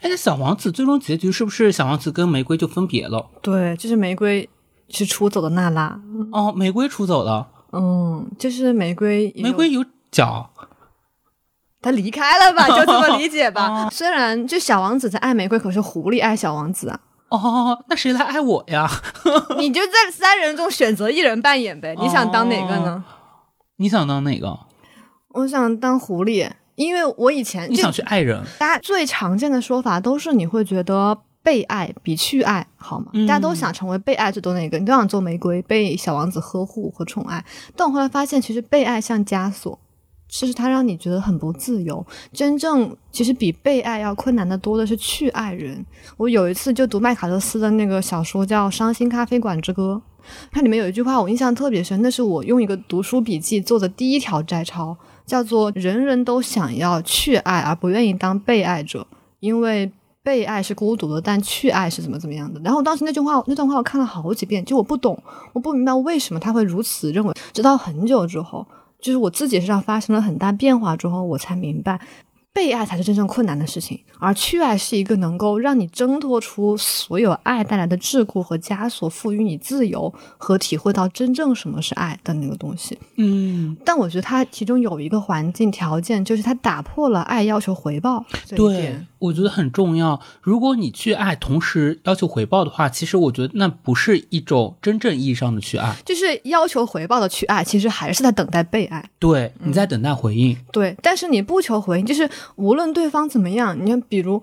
[0.01, 3.25] 哎，那小王子最终结局是不是小王子跟玫瑰就分别了？
[3.41, 4.49] 对，就是玫瑰
[4.89, 5.99] 是出走的娜拉，
[6.31, 10.49] 哦，玫瑰出走了，嗯，就是玫瑰，玫瑰有脚。
[11.85, 13.87] 他离开了吧， 就这么理解吧。
[13.91, 16.99] 虽然就小王子在爱玫瑰，可是狐狸爱小王子啊。
[17.29, 18.89] 哦，那谁来爱我呀？
[19.59, 21.95] 你就在三人中选择一人扮演呗。
[22.01, 23.03] 你想当哪个呢？
[23.77, 24.57] 你想当哪个？
[25.29, 28.43] 我想当狐狸，因为我以前你想去爱人。
[28.57, 33.11] 大家最常见的说法都是你会觉得被爱比去爱好吗？
[33.27, 37.45] 大家都想成为被爱最多那个，你都想做玫瑰，被小王子呵护和宠爱。
[37.75, 39.77] 但我后来发现，其实被爱像枷锁。
[40.27, 42.05] 其实它让你觉得很不自由。
[42.33, 45.85] 真正其实比被爱要困难的多的是去爱人。
[46.17, 50.01] 我有一次就读麦卡勒斯的那个小说叫《伤心咖啡馆之歌》，
[50.51, 59.07] 它里面有一句话我印象特别深，那是我用一个读书笔记做的第一条摘抄，叫做“人人都想要去爱而不愿意当被爱者，
[59.39, 59.91] 因为
[60.23, 65.17] 被爱是孤独的，但去爱是怎么怎么样的。”然后当时那句话那段话我看了好几遍，就我不懂，
[65.53, 67.33] 我不明白为什么他会如此认为。
[67.53, 68.65] 直到很久之后。
[68.99, 71.99] 就是我自己身上发生了很大变化之后，我才明白。
[72.55, 82.97] 被爱才是真正困难的事情，而去爱是一个能够让你挣脱出所有爱带来的桎梏和枷锁，赋予你自由和体会到真正什么是爱的那个东西。
[83.17, 88.23] 嗯，但我觉得它其中有一个环境条件，就是它打破了爱要求回报。
[88.55, 90.17] 对，我觉得很重要。
[90.41, 95.93] 如果你去爱，同时要求回报的话，其实我觉得那不是一种真正意义上的去爱。
[96.05, 99.03] 就是要求回报的去爱，其实还是在等待被爱。
[99.19, 100.57] 对，你在等待回应。
[100.71, 102.29] 对，但是你不求回应，就是。
[102.55, 104.41] 无论对方怎么样，你看，比如。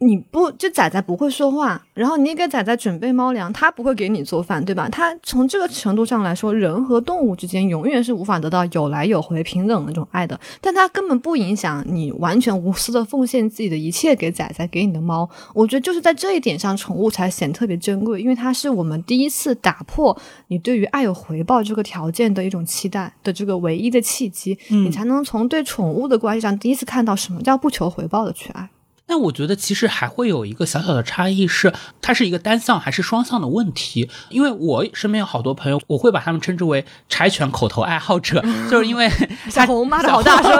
[0.00, 4.88] 你不就仔仔不会说话，然后你给仔仔准备猫粮，他不会给你做饭，对吧？
[4.88, 10.38] 他从这个程度上来说，人和动物之间永远是无法得到有来有回、平等的那种爱的。
[10.60, 15.30] 但他根本不影响你完全无私的奉献自己的一切给仔仔，给你的猫。
[15.54, 20.14] 我觉得就是在这一点上，宠物才显得特别珍贵，因为它是我们第一次打破
[20.48, 28.68] 你对于爱有回报这个条件的一种期待的这个唯一的契机，你才能从对宠物的关系上第一次看到什么叫不求回报的去爱。
[29.06, 34.08] 但我觉得其实还会有一个小小的差异，是它是一个单向还是双向的问题。
[34.30, 39.10] 因为我身边有好多朋友，我会把他们称之为柴犬口头爱好者，就是因为
[39.50, 40.50] 小红骂的好大声，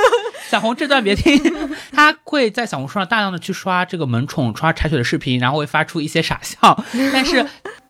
[0.50, 1.40] 小红这段别听，
[1.92, 7.46] 他会在小红书上大量的去刷这个萌宠、刷柴犬的视频，然后会发出一些傻笑，但是。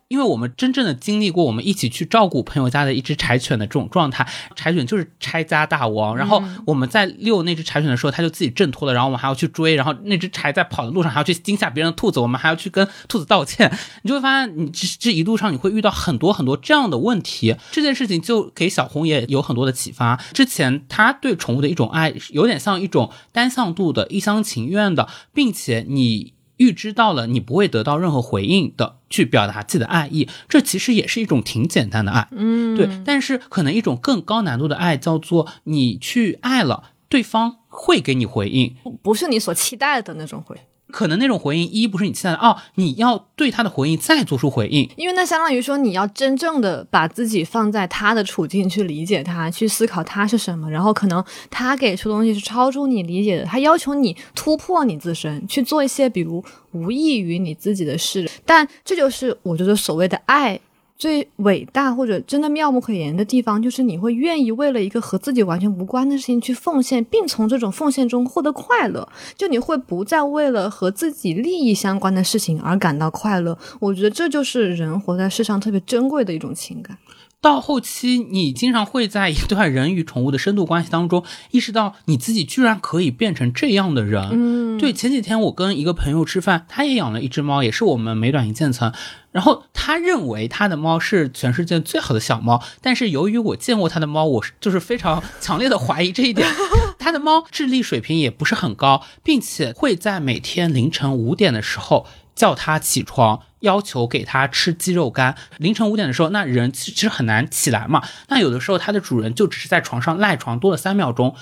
[0.07, 6.15] 因为我们真正的经历过，我们一起去照顾朋友家的一只柴犬的这种状态，柴犬就是拆家大王。
[6.15, 13.75] 然后我们在遛那只柴犬的时候，它就自己挣脱了，然后我们还要去追，然后那只柴在跑的路上还要去惊吓别人的兔子，我们还要去跟兔子道歉。
[14.03, 17.55] 你就会发现，你这这一路上你会遇到很多很多这样的问题。
[17.71, 20.17] 这件事情就给小红也有很多的启发。
[20.33, 26.34] 之前他对宠物的一种爱，有点像一种单向度的一厢情愿的，并且你。
[26.57, 32.89] 预知到了你不会得到任何回应的，去表达自己的爱意，这其实也是一种挺简单的爱，嗯，对。
[33.05, 40.57] 但是可能一种更高难度的爱，叫做你去爱了，对方会给你回应，不是你所期待的那种回。
[40.91, 60.59] 可能那种回应一不是你期待的哦，你要对他的回应再做出回应，因为那相当于说你要真正的把自己放在他的处境去理解他，去思考他是什么，然后可能他给出东西是超出你理解的，他要求你突破你自身去做一些比如无异于你自己的事，但这就是我觉得所谓的爱。
[60.97, 69.07] 最伟大或者真的妙不可言的地方，就是你会愿意为了一个和自己完全无关的事情去奉献，并从这种奉献中获得快乐。
[69.37, 73.57] 就你会不再为了和自己利益相关的事情而感到快乐。
[73.79, 76.97] 我觉得这就是人活在世上特别珍贵的一种情感。
[77.41, 84.29] 到后期，你经常会在一段人与宠物的深度关系当中，意识到你自己居然可以变成这样的人。
[84.31, 84.91] 嗯，对。
[84.91, 88.91] 前几天我跟一个朋友吃饭，他也养了一只猫，也是我们美短一渐层。
[89.35, 96.47] 然后他认为他的猫是全世界最好的小猫，但是由于我见过他的猫，我就是非常强烈的怀疑这一点。
[96.97, 105.35] 他的猫智力水平也不是很高，并且会在每天凌晨五点的时候叫他起床，要求给他吃鸡肉干。
[105.57, 108.01] 凌晨五点的时候，那人其实很难起来嘛。
[108.29, 111.35] 那有的时候他的主人就只是在床上赖床多了三秒钟。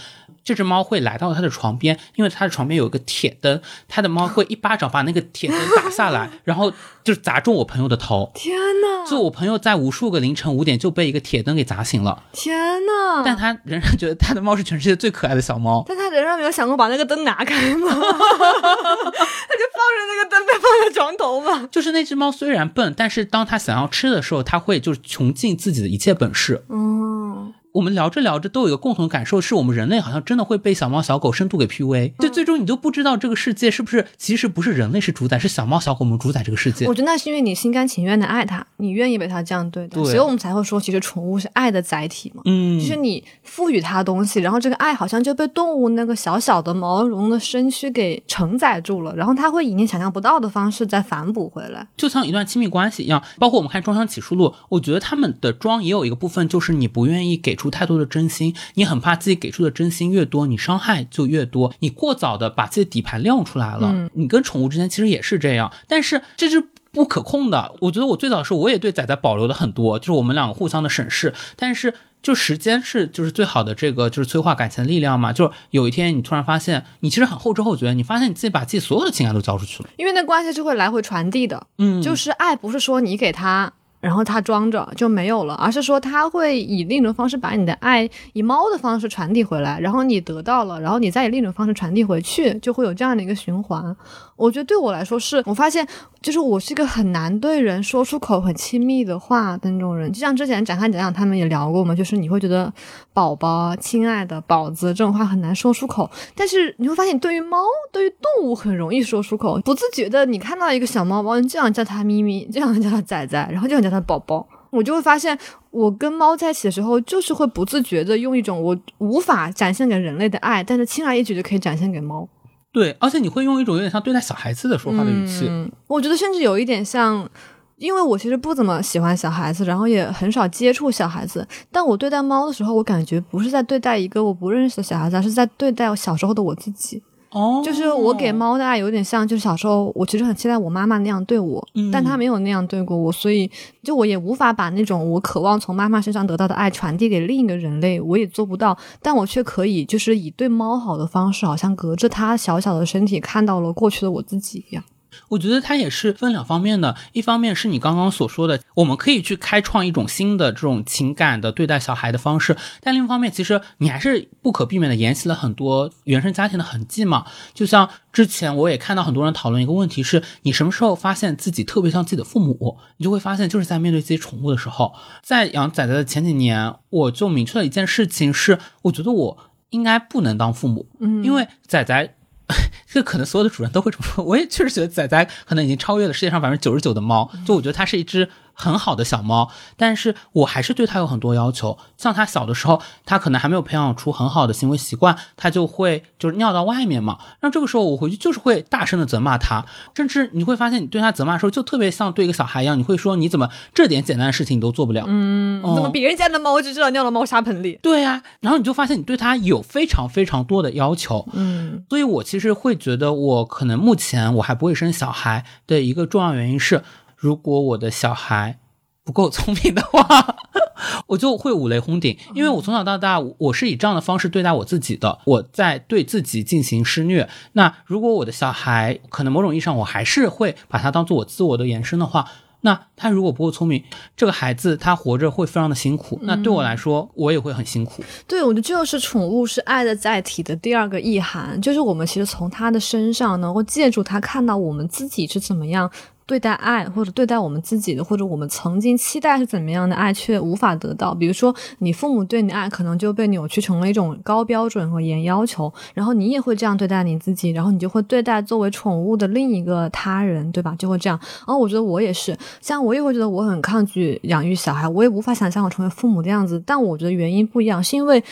[0.44, 6.72] 这只猫会来到他的床边，因为他的床边有一个铁灯，他的猫会一巴掌把那个铁灯打下来， 然后
[7.04, 8.32] 就砸中我朋友的头。
[8.36, 13.22] 天呐，就我朋友在无数个凌晨五点就被一个铁灯给砸醒了，天呐！
[13.26, 15.84] 但他仍然觉得他的猫是全世界最可爱的小猫。
[15.88, 17.88] 但他仍然没有想过把那个灯拿开吗？
[17.90, 21.68] 他就放着那个灯被放在床头吧。
[21.72, 26.64] 就是那只猫虽然笨，但是当它想要吃的时候，它会就是穷尽自己的一切本事。
[26.70, 36.94] 嗯，我们聊着聊着都有一个共同感受，是我们人类好像真的会被小猫小狗深度给 PUA，就最终你都不知道这个世界是不是其实不是人类是主宰，是小猫小狗们主宰这个世界我。
[36.94, 42.44] 觉得那是因为你心甘情愿的爱它，你愿意被它这样对待，对所以我们才会说，其实宠物是爱的载体嘛。
[42.46, 51.88] 嗯，就是你赋予它东西，然后这个爱好像就被动物那个小小的毛绒的身躯给承载住了，然后它会以你想象不到的方式再反哺回来。
[51.98, 64.10] 就像一段亲密关系一样，包括我们看《装箱启示录》，我觉得他们的装也有一个部分，就是你不愿意给出太多的真心，你很怕自己给出的真心越多，你伤害就越多，你过早的把自己的底盘亮出来了。
[64.14, 66.68] 你跟宠物之间其实也是这样，但是这是。
[66.94, 71.92] 不可控的，我觉得我最早的时候我也对仔仔保留的很多，就是我们两个互相的审视，但是
[72.22, 83.74] 就时间是就是最好的这个就是催化感情的力量嘛，就是有一天你突然发现你其实很后知后觉，你发现你自己把自己所有的情感都交出去了，因为那关系是会来回传递的，嗯，就是爱不是说你给他，
[84.04, 93.96] 然后他装着就没有了，而是说他会以另一种方式把你的爱以猫的方式传递回来，然后你得到了，然后你再以另一种方式传递回去，就会有这样的一个循环。
[94.36, 95.88] 我觉得对我来说是，我发现
[96.22, 102.72] 就是我是一个很难对人说出口很亲密的话的那种人，就像之前展开讲讲他们也聊过嘛，就是你会觉得
[103.14, 107.58] 宝宝、亲爱的宝子这种话很难说出口，但是你会发现，对于猫、
[107.92, 114.48] 对于动物很容易说出口，不自觉的，你看到一个小猫猫，你这样叫它咪咪，这样叫它仔仔，然后这样叫它宝宝。
[114.72, 115.38] 我就会发现，
[115.70, 122.28] 我跟猫在一起的时候，就是会不自觉的用一种我无法展现给人类的爱，但是轻而易举就可以展现给猫。
[122.74, 125.48] 对，而且你会用一种有点像对待小孩子的说话的语气，
[125.86, 127.30] 我觉得甚至有一点像，
[127.78, 137.02] 因为我其实不怎么喜欢小孩子，然后也很少接触小孩子，但我对待猫的时候，我感觉不是在对待一个我不认识的小孩子，而是在对待小时候的我自己。
[137.34, 141.92] 哦，就是我给猫的爱有点像，就是小时候我其实很期待我妈妈那样对我，嗯。
[141.92, 143.50] 但她没有那样对过我，所以
[143.82, 154.84] 就我也无法把那种我渴望从妈妈身上得到的爱传递给另一个人类，我也做不到，但我却可以就是以对猫好的方式，好像隔着它小小的身体看到了过去的我自己一样。
[155.30, 167.26] 我觉得它也是分两方面的，一方面是你刚刚所说的，我们可以去开创一种新的这种情感的对待小孩的方式，但另一方面，其实你还是不可避免的沿袭了很多原生家庭的痕迹嘛。
[167.54, 172.78] 就像之前我也看到很多人讨论一个问题是，你什么时候发现自己特别像自己的父母？
[172.98, 174.94] 你就会发现就是在面对自己宠物的时候。
[175.22, 179.38] 在养仔仔的前几年，我就明确了一件事情是，我觉得我
[179.70, 182.16] 应该不能当父母，嗯，因为仔仔。
[182.88, 191.78] 这可能所有的主人都会这么说，我也确实觉得仔仔可能已经超越了世界上百分之九十九的猫，就我觉得它是一只很好的小猫，但是我还是对它有很多要求。
[191.98, 197.18] 像它小的时候，它可能还没有培养出很好的行为习惯，它就会就是尿到外面嘛。
[197.42, 205.04] 那这个时候我回去就是会大声的责骂它，甚至你会发现你对它责骂的时候就特别像对一个小孩一样，你会说你怎么这点简单的事情你都做不了？
[205.08, 207.80] 嗯，怎么别人家的猫就知道尿到猫砂盆里？
[207.82, 216.84] 对呀、然后你就发现你对它有非常非常多的要求，嗯，所以我其实会觉得，我可能目前我还不会生小孩的一个重要原因是，
[217.24, 218.60] 如果我的小孩
[219.06, 220.36] 不够聪明的话，
[221.08, 222.18] 我就会五雷轰顶。
[222.36, 227.30] 因为我从小到大，我是以这样的方式对待我自己的，我在对自己进行施虐。
[227.54, 232.30] 那如果我的小孩可能某种意义上，我还是会把他当做我自我的延伸的话。
[232.66, 233.84] 那他如果不够聪明，
[234.16, 236.18] 这个孩子他活着会非常的辛苦。
[236.24, 238.02] 那对我来说，我也会很辛苦。
[238.26, 245.92] 对，我觉得这就是宠物是爱的载体的第二个意涵，就是我们其实从它的身上能够借助它看到我们自己是怎么样。
[246.26, 251.14] 对待爱，或者对待我们自己的，或者我们曾经期待是怎么样的爱，却无法得到。
[251.14, 260.76] 比如说，你父母对你爱可能就被扭曲成了一种高标准和严要求，然后你也会这样对待你自己，然后你就会对待作为宠物的另一个他人，对吧？
[260.78, 261.20] 就会这样。
[261.40, 266.62] 然后我觉得我也是，像我也会觉得我很抗拒养育小孩，我也无法想象我成为父母的样子。
[266.66, 268.24] 但我觉得原因不一样，是因为。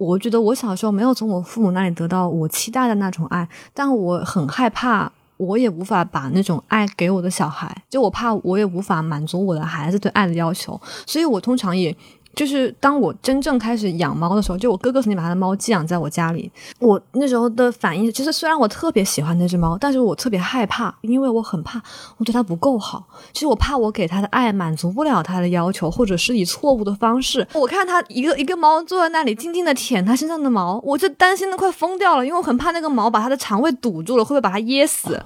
[0.00, 11.96] 我觉得我小时候没有从我父母那里得到我期待的那种爱，但我很害怕，我也无法把那种爱给我的小孩，就我怕我也无法满足我的孩子对爱的要求，所以我通常也
[12.34, 21.82] 就是当我真正开始养猫的时候，就我哥哥曾经把他的猫寄养在我家里，我那时候的反应，其实虽然我特别喜欢那只猫，但是我特别害怕，因为我很怕
[22.16, 23.04] 我对它不够好。
[23.32, 27.46] 其实我怕我给它的爱满足不了它的要求，或者是以错误的方式。
[27.52, 35.20] 我看它一个一个猫坐在那里静静的舔它身上的毛，我就担心的快疯掉了，因为我很怕那个毛把它的肠胃堵住了，会不会把它噎死？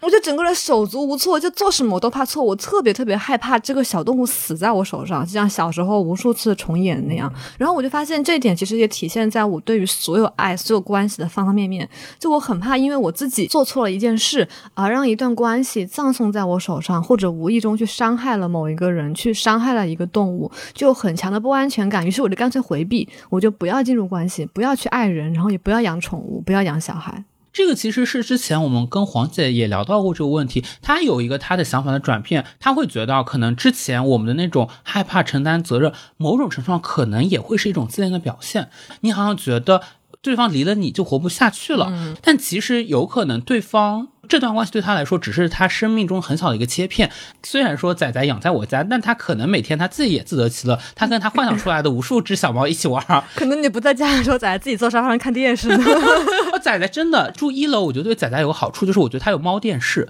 [0.00, 7.32] 我就整个人手足无措，就做什么我都怕错，我特别特别害怕这个小动物死在我手上，就像小时候无数次重演那样。
[7.58, 11.88] 然后我就发现这一点其实也体现在我对于所有爱、所有关系的方方面面。
[12.18, 22.06] 就我很怕，因为我自己做错了一件事，而让一段关系葬送在我手上，或者无意中去伤害了某一个人，去伤害了一个动物，就有很强的不安全感。
[22.06, 27.24] 于是我就干脆回避，我就不要进入关系，不要去爱人，然后也不要养宠物，不要养小孩。
[27.52, 38.70] 这个其实是之前我们跟黄姐也聊到过这个问题，她有一个她的想法的转变，她会觉得可能之前我们的那种害怕承担责任，某种程度上可能也会是一种自恋的表现。
[39.00, 39.82] 你好像觉得
[40.22, 44.08] 对方离了你就活不下去了，但其实有可能对方。
[44.30, 47.10] 这段关系对他来说只是他生命中很小的一个切片。
[47.42, 53.04] 虽然说仔仔养在我家，但他可能每天他自己也自得其乐，他跟他幻想出来的无数只小猫一起玩。
[53.34, 55.84] 可能你不在家的时候，仔仔自己坐沙发上看电视呢。
[56.62, 60.08] 仔仔真的住一楼，我觉得对仔仔有个好处，就是我觉得他有猫电视。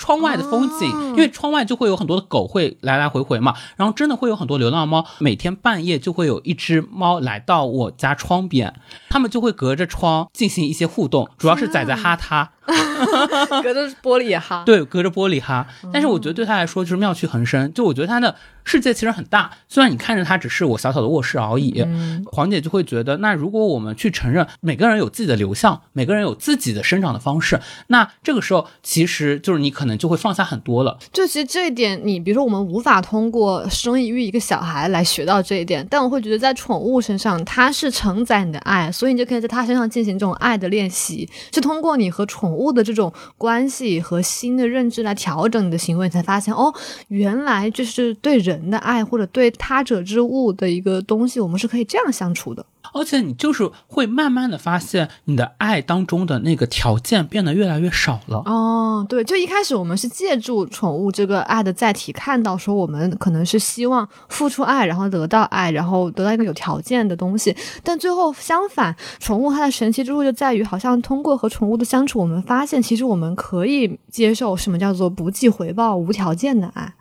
[0.00, 8.72] 窗外的风景，因为窗外就会有很多的狗会来来回回嘛，然后真的会有很多流浪猫，每天半夜就会有一只猫来到我家窗边，
[9.10, 12.52] 它们就会隔着窗进行一些互动，主要是仔仔哈它。
[13.62, 15.66] 隔着玻璃哈，对，隔着玻璃哈。
[15.92, 19.50] 但是我觉得对他来说就是妙趣横生，就我觉得他的世界其实很大。
[19.68, 21.82] 虽然你看着他只是我小小的卧室而已，
[22.26, 30.98] 黄姐就会觉得，那如果我们去承认每个人有自己的流向，每个人有自己的生长的方式，那这个时候其实就是你可能就会放下很多了。
[31.12, 42.57] 就其实这一点，你比如说我们无法通过生育一个小孩来学到这一点，但我会觉得在宠物身上，它是承载你的爱，所以你就可以在它身上进行这种爱的练习，是通过你和宠。
[42.57, 46.74] 物物的这种关系和新的认知来调整你的行为，才发现哦，
[47.08, 52.66] 原来就是对人的爱或者对他者之物的一个东西，我们是可以这样相处的。
[52.92, 58.38] 而且你就是会慢慢的发现，你的爱当中的那个条件变得越来越少了。
[58.46, 67.54] 哦，对，就一开始我们是借助宠物这个爱的载体，看到说我们可能是希望付出爱，然后得到爱，然后得到一个有条件的东西。
[67.82, 76.94] 但最后相反，宠物它的神奇之处就在于，好像通过和宠物的相处，我们发现其实我们可以接受什么叫做不计回报、无条件的爱。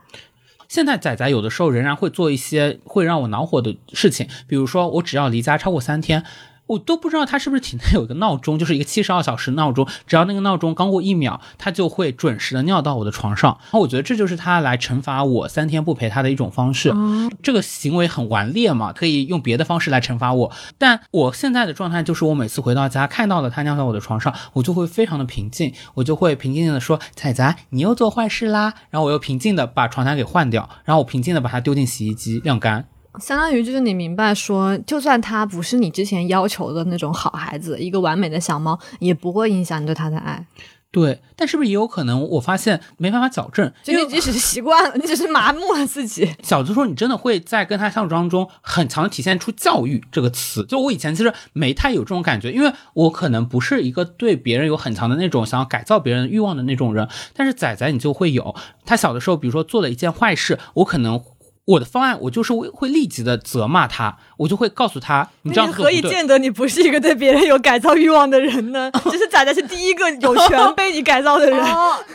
[0.68, 6.24] 现在仔仔有的时候仍然会做一些会让我恼火的事情，比如说我只要离家超过三天。
[6.68, 13.58] 我都不知道他是不是体内有一个闹钟，就是一个七十二小时闹钟，只要那个闹钟刚过一秒，他就会准时的尿到我的床上。
[13.64, 16.94] 然后我觉得这就是他来惩罚我三天不陪他的一种方式。
[17.42, 20.52] 这个行为很顽劣嘛，可以用别的方式来惩罚我。
[20.78, 32.86] 但我现在的状态就是，我每次回到家看到了他尿在我的床上，我就会非常的平静，我就会平静的说：“仔仔，你又做坏事啦。”然后我又平静的把床单给换掉，然后我平静的把它丢进洗衣机晾干。
[33.20, 40.46] 相当于就是你明白说，就算他不是你之前要求的那种好孩子，一个完美的小猫，也不会影响你对他的爱。
[40.90, 42.28] 对，但是不是也有可能？
[42.30, 46.34] 我发现没办法矫正，就你只是习惯了，你只是麻木了自己。
[46.42, 50.66] 小的时候，你真的会在跟他相处当中，很强的体现出教育这个词。
[50.66, 57.08] 就我以前其实没太有这种感觉，因为我可能不是一个对别人有很强的那种想要改造别人欲望的那种人。
[57.36, 58.56] 但是仔仔你就会有，
[58.86, 61.22] 他小的时候，比如说做了一件坏事，我可能。
[61.68, 68.90] 我的方案，我就是会会立即的责骂他，我就会告诉他，你这样何以见得你不是一个对别人有改造欲望的人呢？
[69.04, 71.62] 就是仔仔是第一个有权 被你改造的人。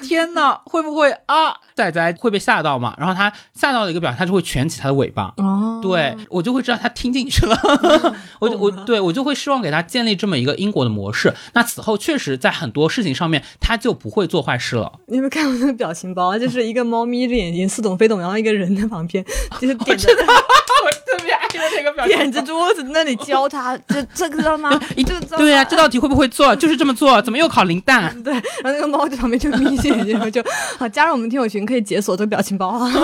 [0.03, 1.55] 天哪，会不会啊？
[1.75, 2.95] 仔仔会被吓到嘛？
[2.99, 5.35] 然后他吓到的一个表情，他就会卷起他的尾巴。
[5.37, 7.55] 哦，对我就会知道他听进去了。
[8.41, 11.35] 我就我对我就会希望给他建立这么一个因果的模式。
[11.53, 15.01] 那此后确实在很多事情上面，他就不会做坏事了。
[15.09, 16.39] 你有没有看过那个表情包？
[16.39, 19.23] 就是一个猫眯着眼睛似懂非懂，然后一个人在旁边。
[19.61, 24.71] 就是点着，我特别爱的那个表情，点着桌子那里教他，这这个知道吗？
[24.97, 26.55] 一个对呀，这道题会不会做？
[26.57, 28.23] 就是这么做，怎么又考零蛋？
[28.23, 30.43] 对，然后那个猫在旁边就眯起眼睛，就
[30.79, 32.91] 好加入我们听友群可以解锁这个表情包啊。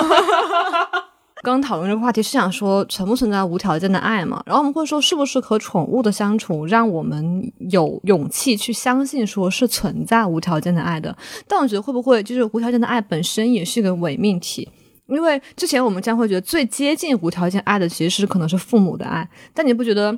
[1.40, 4.42] 刚刚讨论这个话题是想说存不存在无条件的爱嘛？
[4.44, 11.16] 然后我们会说是不是和宠物的相处让我们有勇气去相信说是存在无条件的爱的？
[11.46, 14.68] 但我觉得会不会就是无条件的爱本身也是一个伪命题？
[15.08, 20.16] 因为之前我们将会觉得最接近无条件爱的，其实是可能是父母的爱，但你不觉得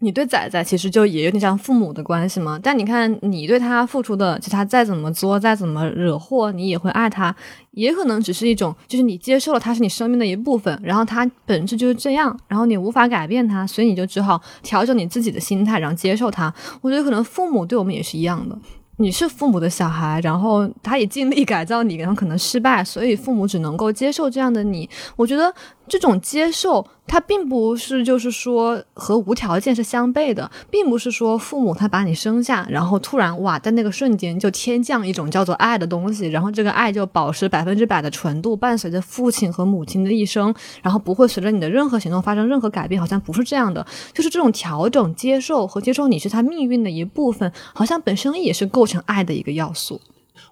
[0.00, 2.60] 你对仔仔其实就也有点像父母的关系吗。
[2.62, 7.34] 但你看，你对他付出的，就他再怎么作，再怎么惹祸，你也会爱他。
[7.70, 16.52] 也可能只是一种，就是你接受了他是你生命的一部分，然后他本质就是这样，然后你无法改变他，所以你就只好调整你自己的心态，然后接受他。
[16.80, 18.58] 我觉得可能父母对我们也是一样的。
[18.98, 24.88] 你是父母的小孩，然后他也尽力改造你，然后可能失败，所以父母只能够接受这样的你。
[25.16, 25.52] 我觉得
[25.88, 26.86] 这种接受。
[27.08, 43.86] 它并不是就是说和无条件是相悖的，并不是说父母他把你生下，然后突然哇，在那个瞬间就天降一种叫做爱的东西，然后这个爱就保持百分之百的纯度，伴随着父亲和母亲的一生，然后不会随着你的任何行动发生任何改变，好像不是这样的。
[44.12, 50.00] 就是这种调整、接受和接受你是他命运的一部分，好像本身也是构成爱的一个要素。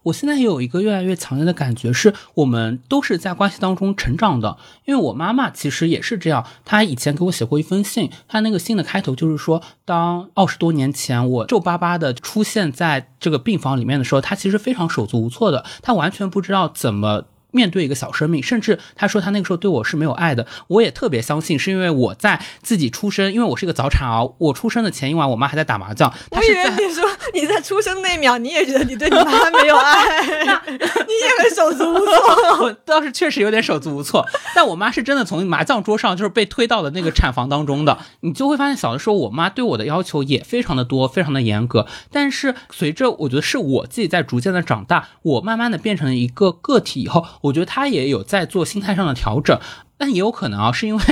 [0.04, 4.56] 我现在也有一个越来越强烈的感觉，是我们都是在关系当中成长的。
[4.84, 17.24] 因为我妈妈其实也是这样，她以前给我写过一封信，她那个信的开头就是说，当二十多年前我皱巴巴的出现在这个病房里面的时候，她其实非常手足无措的，她完全不知道怎么。
[17.54, 26.12] 面对一个小生命，甚至他说他那个时候对我是没有爱的，我也特别相信，是因为我在自己出生，因为我是一个早产儿，我出生的前一晚，我妈还在打麻将。
[26.32, 30.20] 我以为你说你在出生那秒，你也觉得你对你妈没有爱，
[30.66, 32.64] 你也很手足无措。
[32.64, 37.98] 我倒是确实有点手足无措，但我妈是真的从麻将桌上就是被推到了那个产房当中的。
[38.20, 41.86] 你就会发现，小的时候我妈对我的要求也非常的多，非常的严格。
[42.10, 47.24] 但是随着我觉得是我自己在逐渐的长大，我慢慢的变成了一个个体以后。
[47.44, 49.58] 我觉得他也有在做心态上的调整，
[49.96, 51.02] 但也有可能啊，是因为。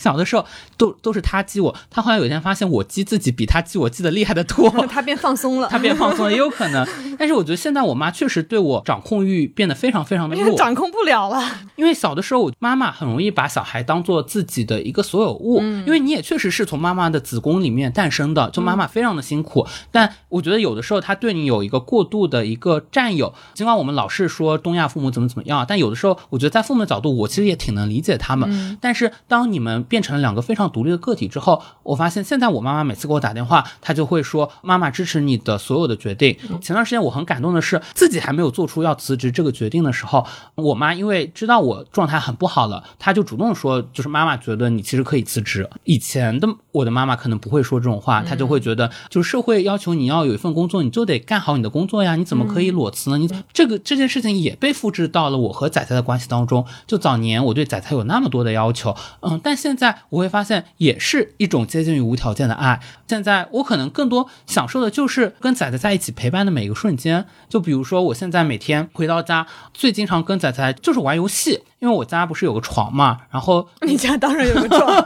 [0.00, 0.44] 小的时候
[0.78, 6.86] 都都是他激我，他后来有一天发现我激自己比他激我激的厉害的多， 他变放松了，他变放松了也有可能。
[7.18, 11.42] 但是我觉得现在我妈确实对我掌控欲变得非常非常的弱，掌控不了了。
[11.76, 19.66] 因为小的时候我妈妈很容易把小孩当做自己的一个所有物，因为你也确实是从妈妈的子宫里面诞生的，就妈妈非常的辛苦。
[19.90, 28.78] 但我觉得有的时候她对你有一个过度的一个占有，尽管我们老是说东亚父母怎么怎么样，但有的时候我觉得在父母的角度，我其实也挺能理解他们。
[28.80, 40.24] 但是当你们变成了两个非常独立的个体之后，我发现现在我妈妈每次给我打电话，她就会说：“妈妈支持你的所有的决定。”前段时间我很感动的是，自己还没有做出要辞职这个决定的时候，
[40.54, 53.18] 我妈因为知道我状态很不好了，她就主动说：“就是妈妈觉得你其实可以辞职。”以前的我的妈妈可能不会说这种话，她就会觉得，就是社会要求你要有一份工作，你就得干好你的工作呀，你怎么可以裸辞呢？
[53.18, 56.64] 你这个这件事情也被复制到了我和仔仔的关系当中。
[56.86, 60.50] 就早年我对仔仔有那么多的要求，嗯，但现在在我会发现。
[60.76, 62.80] 也是一种接近于无条件的爱。
[63.06, 67.24] 现在我可能更多享受的就是跟仔仔在一起陪伴的每一个瞬间。
[67.48, 71.62] 就比如说，我现在每天回到家，最经常跟仔仔就是玩游戏。
[71.80, 75.04] 因为我家不是有个床嘛，然后 你家当然有个床，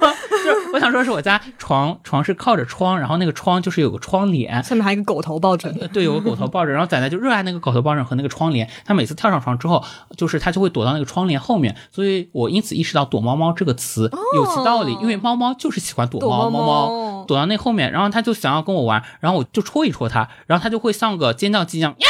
[0.74, 9.84] 我想说是我家床床是靠着窗，然后那个窗就是有个窗帘，下面还有一个狗头抱枕，对，有个狗头抱枕，然后仔仔就热爱那个狗头抱枕和那个窗帘，他每次跳上床之后，
[10.16, 22.08] 就是他就会躲到那个窗帘后面，所以我因此意识到“躲猫猫”这个词有其道理，因为猫猫就是喜欢躲猫猫猫躲到那后面，然后他就想要跟我玩，然后我就戳一戳他，然后他就会像个尖叫鸡一样呀。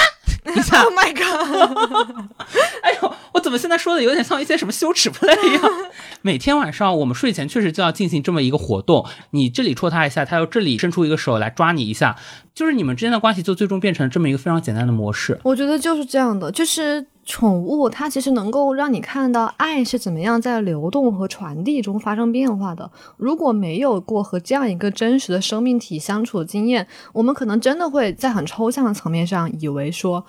[0.57, 2.29] 一 下，Oh my god！
[2.83, 5.63] 哎呦，我怎么现在说的有点像一些什么羞耻 play 一样？
[6.23, 12.17] 每天晚上我们睡前确实就要进行这么一个活动，你这里戳他一下，他又这里伸出一个手来抓你一下，
[12.55, 15.39] 就是你们之间的关系就最终变成这么一个非常简单的模式。
[15.43, 22.89] 我觉得就是这样的，就是宠物它其实能够让你看到爱是怎么样在流动和传递中发生变化的。
[23.17, 30.25] 如果没有过和这样一个真实的生命体相处的经验，我们可能真的会在很抽象的层面上以为说。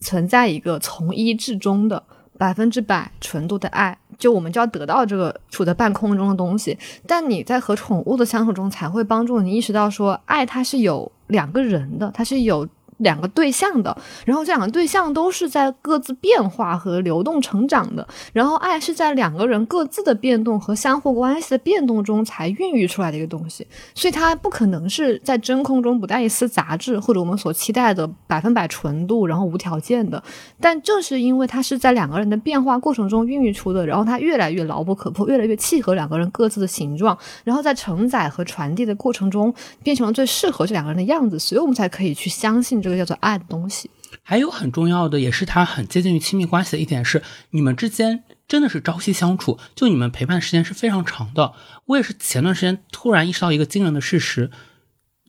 [0.00, 2.02] 存在一个从一至终的
[2.38, 6.78] 百分之百纯度的爱，就我们就要得到这个处在半空中的东西。
[7.06, 12.68] 但你在和宠物的相处中，才会帮助你意识到，说爱它是有两个人的，它是有。
[12.98, 30.22] 两个对象的，然后这两个对象都是在各自变化和流动成长的，然后爱是在两个人各自的变动和相互关系的变动中才孕育出来的一个东西，所以它不可能是在真空中不带一丝杂质或者我们所期待的百分百纯度，然后无条件的。
[30.60, 42.84] 但正是因为它是在两个人的变化过程中孕育出的，然后它越来越牢不可破，越来越契合两个人各自的形状，然后在承载和传递的过程中变成了最适合这两个人的样子，所以我们才可以去相信。
[42.84, 43.90] 这个叫做爱的东西，
[44.22, 51.52] 还有很重要的，也是它很接近于亲密关系的一点是，你们之间真的是朝夕相处，就你们陪伴时间是非常长的。
[51.86, 54.50] 我也是前段时间突然意识到一个惊人的事实：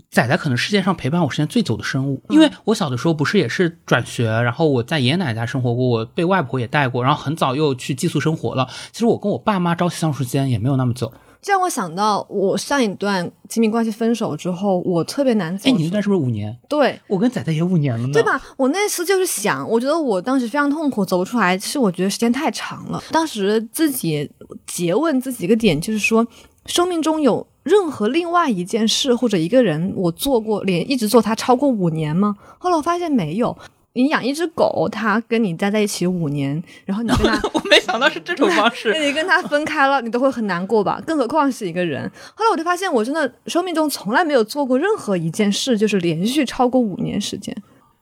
[0.10, 2.24] 仔仔可能世界上陪伴我时间最久的生物。
[2.30, 8.70] 因为我小的时候不是也是转学，然后我在爷爷奶奶家生活过，我被外婆也带过，然后很早又去寄宿生活了。
[8.92, 11.12] 其实我跟我爸妈朝夕相处时间也没有那么久。
[11.46, 16.58] 这让我想到，我上一段亲密关系分手之后，我特别难走哎，你那段是不是五年？
[16.68, 18.24] 对我跟仔仔也五年了呢，对？
[18.24, 18.42] 吧？
[18.58, 23.00] 我那次就是想，我觉得我当时非常痛苦，走不出来，是我觉得时间太长了。
[23.12, 24.28] 当时自己
[24.66, 26.26] 诘问自己一个点，就是说，
[26.66, 32.36] 生命中有任何另外一件事或者一个人，我做过连一直做他超过五年吗？
[32.58, 33.56] 后来我发现没有。
[33.96, 38.94] 你养一只狗，它跟你待在一起五年，然后你跟它 我没想到是这种方式。
[39.00, 41.02] 你跟它分开了，你都会很难过吧？
[41.08, 42.04] 更何况是一个人。
[42.36, 47.56] 后来我就发现，我真的生命中从来没有做过任何一件事，就是连续超过五年时间。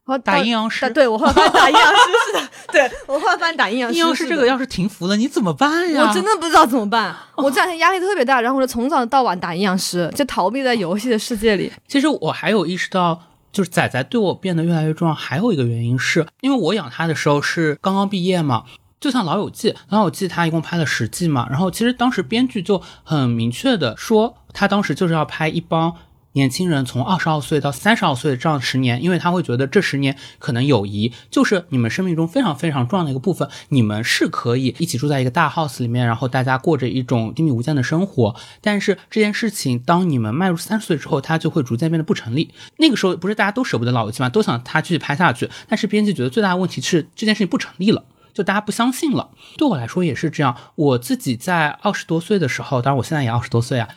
[0.06, 6.08] 然后打阴阳师对我后来发现打阴阳师是的，对 我后来发现打阴阳师阴阳师这个要是停服了，你怎么办呀？
[6.10, 7.16] 我真的不知道怎么办。
[7.36, 11.72] 我这两天压力特别大，然后我就从早到晚打阴阳师，就逃避在游戏的世界里。
[11.88, 13.18] 其实我还有意识到，
[13.54, 18.66] 就是仔仔对我变得越来越重要，还有一个原因是因为我养他的时候是刚刚毕业嘛。
[19.00, 25.94] 就像《老友记》，《老友记》他一共拍了十季嘛，然后其实当时编剧就很明确的说，他当时就是要拍一帮
[26.34, 38.36] 年轻人从二十二岁到三十二岁这样十年，因为他会觉得这十年可能友谊就是你们生命中非常非常重要的一个部分，你们是可以一起住在一个大 house 里面，然后大家过着一种亲密无间的生活。
[38.62, 42.50] 但是这件事情，当你们迈入三十岁之后，它就会逐渐变得不成立。
[42.78, 44.30] 那个时候不是大家都舍不得老友记吗？
[44.30, 48.04] 都想他继续拍下去，但是编辑觉得最大的问题是这件事情不成立了。
[48.34, 50.56] 就大家不相信了，对我来说也是这样。
[50.76, 53.88] 我自己在二十多岁的时候，当然我现在也二十多岁啊，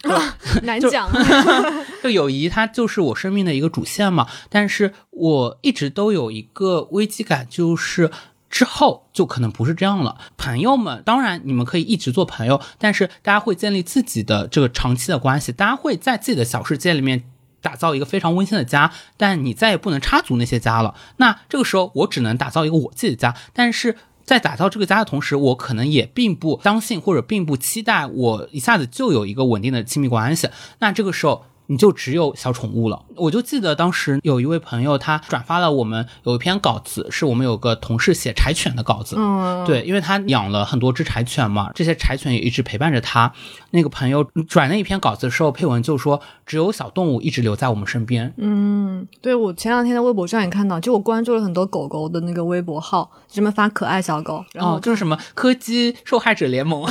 [0.62, 1.10] 难讲，
[2.02, 4.26] 就友谊它就是我生命的一个主线嘛。
[4.50, 8.10] 但是我一直都有一个危机感，就是
[8.50, 10.18] 之后就可能不是这样了。
[10.36, 17.24] 朋友们，当然你们可以一直做朋友，但是大家会建立自己的这个长期的关系，大家会在自己的小世界里面。
[17.62, 20.94] 打造一个非常温馨的家，但你再也不能插足那些家了。
[21.16, 23.34] 那这个时候，我只能打造一个我自己的家。
[23.52, 23.96] 但是
[24.26, 30.50] 在打造这个家的同时，我可能也并不相信或者并不期待我一下子就有一个稳定的亲密关系。
[30.80, 31.44] 那这个时候。
[31.66, 33.02] 你就只有小宠物了。
[33.16, 39.16] 我就记得当时有一位朋友，他转发了我们有一篇稿子，是我们有个同事写柴犬的稿子。
[39.18, 43.32] 嗯，对，因为他养了很多只柴犬嘛，这些柴犬也一直陪伴着他。
[43.70, 56.86] 那个朋友转那一篇稿子的时候，配文就说：“只有小动物一直留在我们身边。”嗯，对我前两天在微博上也看到，就我关注了很多狗狗的那个微博号，专门发可爱小狗，然后哦，就是什么柯基受害者联盟。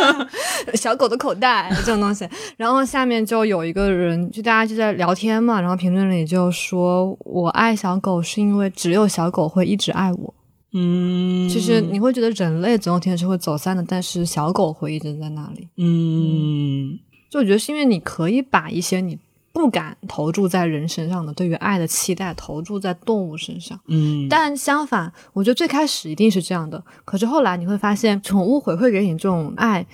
[0.74, 10.34] 小狗的口袋这种东西，然后下面就有一个人，就大家就在聊天嘛，然后评论里就说我爱小狗是因为只有小狗会一直爱我。
[10.72, 15.68] 嗯，其实你会觉得人类总有天是会走散的，但是小狗会一直在那里。
[15.76, 16.98] 嗯，
[17.28, 19.18] 就我觉得是因为你可以把一些你
[19.52, 23.80] 不敢投注在人身上的对于爱的期待投注在动物身上。
[23.88, 29.84] 嗯，但相反，我觉得最开始一定是这样的，可是后来你会发现，宠物回馈给你这种爱，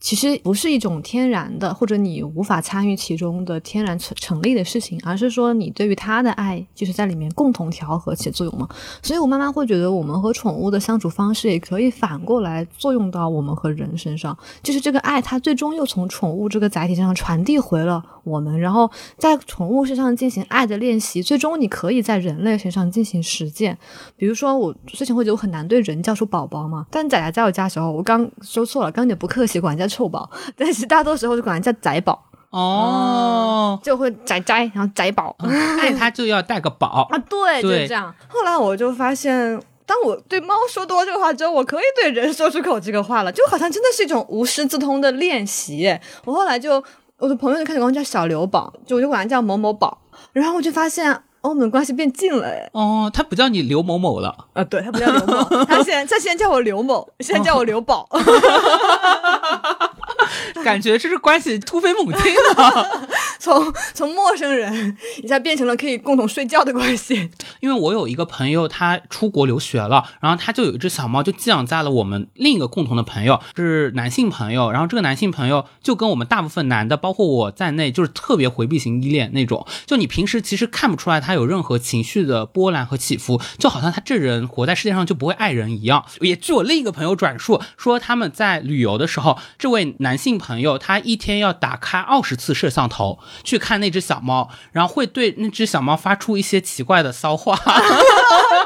[0.00, 8.66] 其实不是一种天然的，或者你无法参与其中的天然成成立的事情，而是说你对于它的爱，就是在里面共同调和起作用嘛。
[9.02, 23.76] 所以我慢慢会觉得，我们和宠物的相处方式也可以反过来作用到我们和人身上，就是这个爱，它最终又从宠物这个载体上传递回了我们，然后在宠物身上进行爱的练习，最终你可以在人类身上进行实践。
[24.16, 35.36] 比如说，我之前会觉得我很难对人叫出宝宝嘛，但仔仔在我家时候，我刚说错了，刚点不客气，管人家臭宝， 但是大多时候就管它叫仔宝，哦，就会仔仔，然后仔宝
[35.80, 37.06] 爱它就要带个宝。
[37.12, 38.14] 啊，对，就这样。
[38.28, 39.60] 后来我就发现。
[39.90, 45.98] 当我对猫说多这个话之后，我可以对人说出口这个话了，就好像真的是一种无师自通的练习。
[46.24, 46.80] 我后来就，
[47.18, 49.98] 我的朋友就开始管我叫小刘宝，就我就管他叫某某宝，
[50.32, 54.34] 然后我就发现，哦，我们关系变近了，哎，哦，他不叫你刘某某了。
[54.52, 58.06] 啊，对他不叫刘某，他现在他现在叫我刘某，现在叫我刘宝，
[60.64, 63.08] 感觉这是关系突飞猛进的。
[63.38, 67.30] 从从陌生人一下变成了可以共同睡觉的关系。
[67.60, 74.70] 因为我有一个朋友，他出国留学了，然后他就有一只小猫，就寄养在了我们另一个共同的朋友，是男性朋友。
[74.70, 79.66] 然后这个男性朋友就跟我们大部分男的，包括我在内，就是特别回避型依恋那种。
[79.86, 86.04] 就你平时其实看不出来他有任何情绪的波澜和起伏，就好像他这人活在世界上就不会爱人一样。
[86.20, 97.56] 也据我另一个朋友转述说，他们在旅游的时候，这位男性朋友他一天要打开二十次摄像头去看那只小猫，然后会对那只小猫发出一些奇怪的骚话。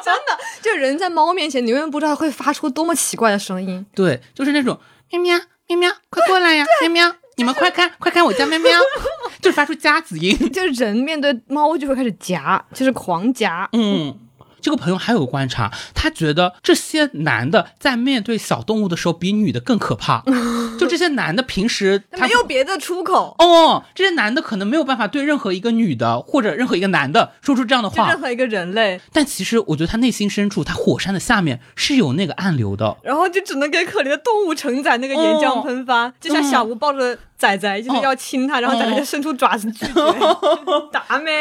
[0.04, 3.86] 真的就人在猫面前，你永远不知道会发出多么奇怪的声音。
[3.94, 4.78] 对，就是那种
[5.10, 5.38] 喵喵
[5.68, 8.70] 喵喵，快过来呀，喵喵，你们快看快看我家喵喵，
[9.40, 10.36] 就是发出夹子音。
[10.50, 13.68] 就是人面对猫就会开始夹，就是狂夹。
[13.72, 14.18] 嗯，
[14.64, 20.24] 这个朋友还有个观察，他觉得这些男的在面对小动物的时候比女的更可怕。
[20.80, 32.96] 就这些男的平时 他没有别的出口，哦，这些男的可能没有办法对任何一个女的或者任何一个男的说出这样的话任，何一个人类，但其实我觉得他内心深处，他火山的下面是有那个暗流的。
[33.02, 39.92] 然后就只能给可怜的动物承载那个岩浆喷发，就像小吴抱着仔仔就是要亲他，然后仔仔就伸出爪子拒绝，
[40.92, 41.32] 打咩？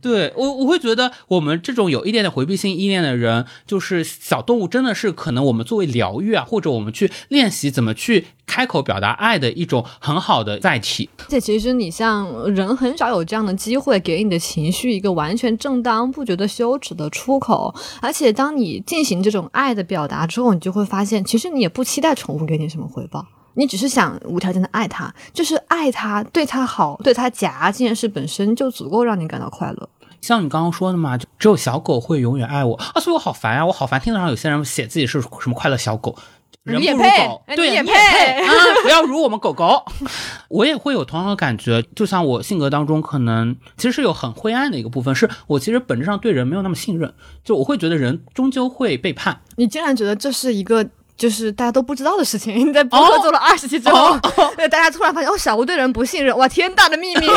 [0.00, 11.10] 对我，我会觉得我们这种有一点点回避性依恋的人，就是小动物，真的是可能我们作为疗愈啊，或者我们去练习怎么去开口表达爱的一种很好的载体。
[11.18, 17.74] 而且其实你像人很少有这样的机会，给你的情绪一个完全正当、不觉得羞耻的出口。
[18.00, 23.26] 而且当你进行这种爱的表达之后，你就会发现，其实你也不期待宠物给你什么回报。
[23.54, 29.88] 你只是想无条件的爱他，就是爱他，对他好，对他夹，这件事本身就足够让你感到快乐。
[30.20, 36.16] 像你刚刚说的嘛，就只有小狗会永远爱我啊，所以我好烦啊，我好烦听到有些人写自己是什么快乐小狗。
[36.62, 38.52] 人不如狗，哎对，也配啊！
[38.82, 39.82] 不要如我们狗狗。
[40.50, 49.40] 我也会有同样的感觉，就像我性格当中，可能其实是有很灰暗的一个部分，是我其实本质上对人没有那么信任，就我会觉得人终究会背叛。
[49.56, 50.86] 你竟然觉得这是一个
[51.20, 52.56] 就是大家都不知道的事情？
[52.66, 54.18] 你在播客做了二十期之后，
[54.56, 57.26] 对大家突然发现哦，小吴对人不信任，哇，天大的秘密！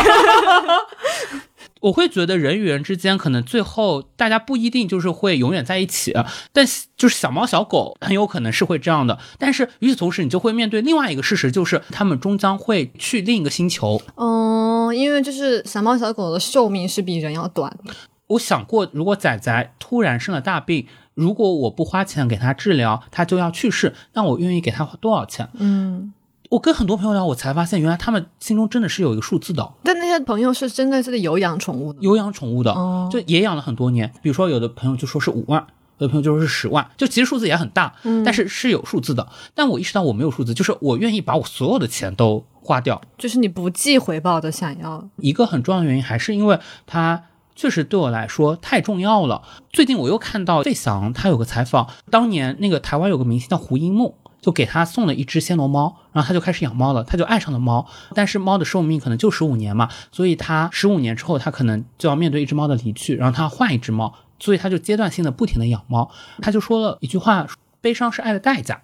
[1.81, 6.13] 我会觉得人与人之间可能最后大家不一定就是会永远在一起，
[6.53, 6.65] 但
[6.95, 9.19] 就是小猫小狗很有可能是会这样的。
[9.37, 14.01] 但是与此同时，你就会面对另外一个事实，就是他们终将会去另一个星球。
[14.15, 17.93] 嗯，因为就是小猫小狗的寿命是比人要短的。
[18.27, 25.47] 我想过，如果仔仔突然生了大病，如果我不花钱给他治疗，他就要去世，那我愿意给他花多少钱？
[25.53, 26.13] 嗯，
[26.49, 29.73] 我跟很多朋友聊，我才发现，原来他们心中真的是有一个数字的。
[29.83, 34.11] 但那些朋友是真的是有养宠物的，有养宠物的，哦就也养了很多年。
[34.21, 35.65] 比如说，有的朋友就说是五万，
[35.99, 39.27] 有的朋友就说是十万，就其实数字也很大，嗯但是是有数字的。
[39.53, 43.01] 但我意识到我没有数字，就是我愿意把我所有的钱都花掉。
[43.17, 45.07] 就是你不计回报的想要。
[45.17, 47.23] 一个很重要的原因还是因为它
[47.55, 49.41] 确实对我来说太重要了。
[49.71, 54.13] 最近我又看到费翔他有个采访，当年那个台湾有个明星叫胡因梦。
[54.43, 57.87] 就给他送了一只暹罗猫，然后他就开始养猫了，他就爱上了猫。
[58.13, 66.11] 但是猫的寿命可能就十五年嘛，所以他十五年之后，他可能就要面对一只猫的离去，然后他换一只猫，所以他就阶段性的不停的养猫。
[66.41, 67.47] 他就说了一句话：
[67.79, 68.81] 悲伤是爱的代价。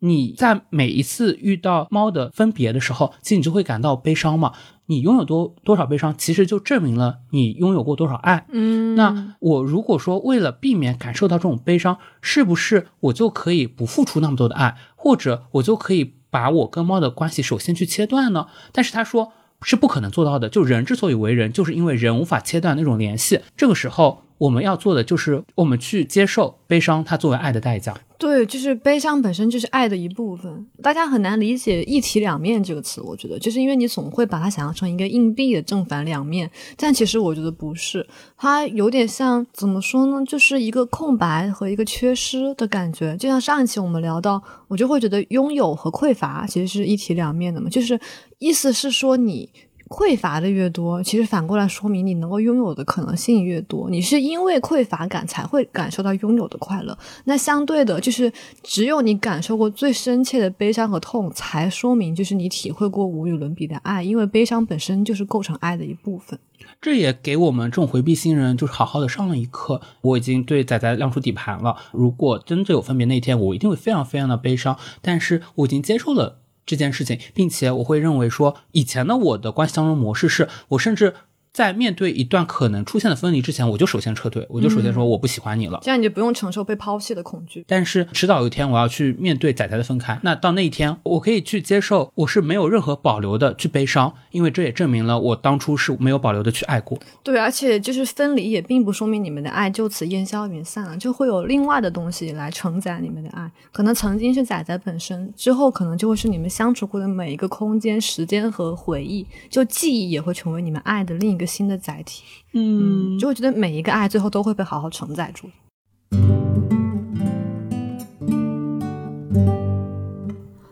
[0.00, 4.52] 你在每一次遇到猫的分别的时候，其实你就会感到悲伤嘛。
[4.90, 8.46] 你拥有多多少悲伤，其实就证明了你拥有过多少爱。
[8.50, 18.46] 嗯那我如果说为了避免感受到这种悲伤，是不是我就可以不付出那么多的爱，或者我就可以把我跟猫的关系首先去切断呢？
[18.72, 19.32] 但是他说
[19.62, 20.48] 是不可能做到的。
[20.48, 23.40] 就人之所以为人，就是因为人无法切断那种联系。
[23.56, 27.94] 这个时候，我们要做的就是我们去接受悲伤，它作为爱的代价。
[28.16, 30.66] 对，就是悲伤本身就是爱的一部分。
[30.82, 38.04] 大家很难理解“一体两面”这个词，我觉得就是因为你总会把它想象成一个硬币的正反两面，但其实我觉得不是，
[38.36, 43.16] 它有点像怎么说呢，就是一个空白和一个缺失的感觉。
[43.16, 48.00] 就像上一期我们聊到，我就会觉得拥有和匮乏其实是一体两面的嘛，就是
[48.38, 49.48] 意思是说你。
[49.88, 53.88] 匮乏的越多，其实反过来说明你能够拥有的可能性越多。
[53.90, 56.96] 你是因为匮乏感才会感受到拥有的快乐。
[57.24, 58.32] 那相对的，就是
[58.62, 64.02] 只有你感受过最深切的悲伤和痛，才说明就是你体会过无与伦比的爱。
[64.02, 66.38] 因为悲伤本身就是构成爱的一部分。
[66.80, 69.80] 这也给我们这种回避新人就是好好的上了一课。
[70.02, 71.76] 我已经对仔仔亮出底盘了。
[71.92, 74.76] 如果真的有分别那天，我一定会非常非常的悲伤。
[75.00, 81.14] 但是我已经接受了这件事情，并且我会认为说，以前的我的关系当中模式是我甚至。
[81.52, 85.78] 在面对一段可能出现的分离之前，我就首先撤退，我就首先说我不喜欢你了。
[85.82, 87.64] 这样你就不用承受被抛弃的恐惧。
[87.66, 96.98] 但是迟早有一天我要去面对仔仔的分开，那到那一天，我可以去接受，我是没有任何保留的去悲伤，因为这也证明了我当初是没有保留的去爱过。
[97.22, 103.50] 对，而且就是分离也并不说明你们的爱就此烟消云散了，就会有另外的东西来承载你们的爱。
[103.72, 112.24] 可能曾经是仔仔本身，之后可能就会是你们相处过的每一个空间、时间和回忆，就记忆也会成为你们爱的另一个新的载体。
[112.54, 115.48] 嗯，就会觉得每一个爱最后都会被好好承载住。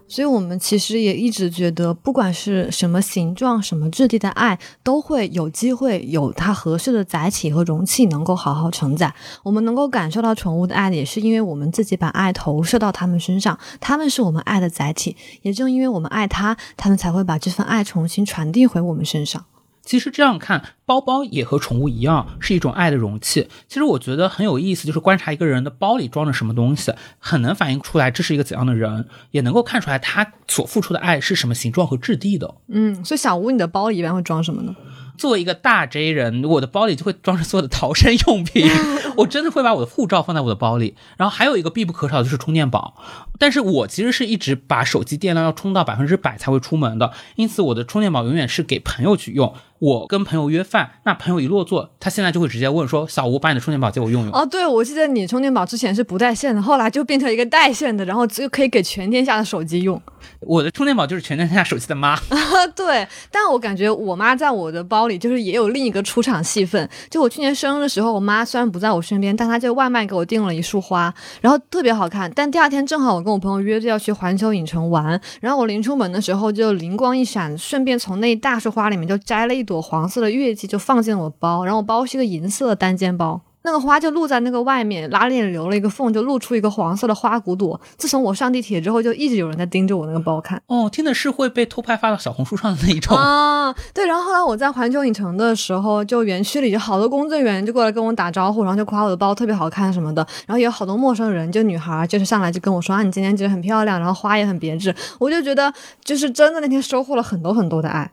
[0.09, 9.15] 所以，我们其实也一直觉得，不管是什么形状、什么质地的爱，都会有机会有它合适的载体和容器，能够好好承载。
[9.43, 15.15] 我们能够感受到宠物的爱，也是因为我们自己把爱投射到它们身上，它们是我们爱的载体。
[15.43, 19.45] 也正因为我们爱它，它们才会把这份爱重新传递回我们身上。
[19.87, 23.49] 其实这样看，包包也和宠物一样，是一种爱的容器。
[23.69, 32.57] 其实我觉得很有意思，就是观察一个人的包里装着什么东西，很能反映出来这是一个怎样的人，也能够看出来他所付出的爱是什么形状和质地的。
[32.69, 34.75] 嗯，所以小吴，你的包里一般会装什么呢？
[35.17, 38.69] 作为一个大 J 人，我的包里就会装着所有的逃生用品。
[39.17, 42.95] 我真的会把我的护照放在我的包里，然后还有一个必不可少的就是充电宝。
[43.39, 49.55] 但是我其实是一直把手机电量要充到百分之百才会出门的，因此我的充电宝永远是给朋友去用。
[49.79, 60.01] 我跟朋友约饭，那朋友一落座，他现在就会直接问说：“小吴，把你的充电宝借我用用。”哦，对，我记得你充电宝之前是不带线的，后来就变成一个带线的，然后就可以给全天下的手机用。
[60.41, 62.19] 我的充电宝就是全天下手机的妈。
[62.75, 66.89] 对，但我感觉我妈在我的包里就是也有另一个出场戏份。
[67.11, 71.13] 就我去年生日的时候，我妈虽然不在我身边，但她就外卖给我订了一束花，
[71.43, 72.33] 然后特别好看。
[72.35, 81.65] 但第二天正好我跟我朋友约着要去环球影城玩，然后我临出门的时候就灵光一闪，顺便从那一大束花里面就摘了一朵黄色的月季，就放进了我包。
[81.65, 83.41] 然后我包是一个银色的单肩包。
[83.67, 87.79] 那个花就露在那个外面，拉链留了一个缝，就露出一个黄色的花骨朵。
[87.97, 90.63] 自从我上地铁之后，就一直有人在盯着我那个包看。
[90.69, 93.75] 哦，听的是会被偷拍发到小红书上的那一种啊。
[93.93, 100.25] 对，然后后来我在环球影城的时候，就园区里就好多工作人员就过来跟我打招呼，然后就夸我的包特别好看什么的。
[100.47, 104.95] 然后也有好多陌生人，就女孩就是上来就跟我说啊，你今天觉得很漂亮，然后花也很别致。
[105.19, 105.73] 我就觉得
[106.05, 108.09] 就是真的那天收获了很多很多的爱。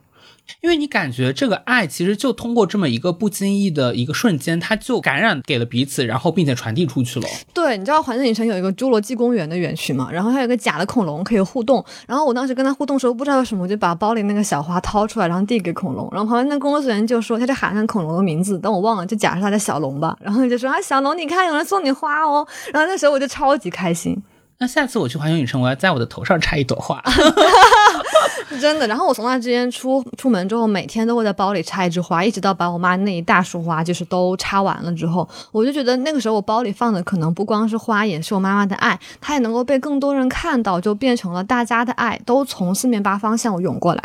[0.60, 7.28] 因为你感觉这个爱其实就通过这么一个不经意的一个瞬间，它就感染给了彼此，然后并且传递出去了。
[7.52, 10.10] 对，你知道环球影城有一个侏罗纪公园的园区嘛？
[10.12, 11.84] 然后它有个假的恐龙可以互动。
[12.06, 16.08] 然后我当时跟他互动的时候，不知道为什么我就把包里那个小花掏出来，然后递给恐龙。
[16.12, 20.16] 然后旁边那工作人员就说，他就喊上恐龙的名字，但我忘了，就假设他叫小龙吧。
[20.20, 22.46] 然后就说啊，小龙，你看有人送你花哦。
[22.72, 24.22] 然后那时候我就超级开心。
[24.58, 27.02] 那下次我去环球影城，我要在我的头上插一朵花。
[28.60, 44.02] 真的，然后我从那之间出出门之后，每天都会在包里插一枝花，一直到把我妈那一大束花就是都插完了之后，我就觉得那个时候我包里放的可能不光是花，也是我妈妈的爱，她也能够被更多人看到，就变成了大家的爱，都从四面八方向我涌过来。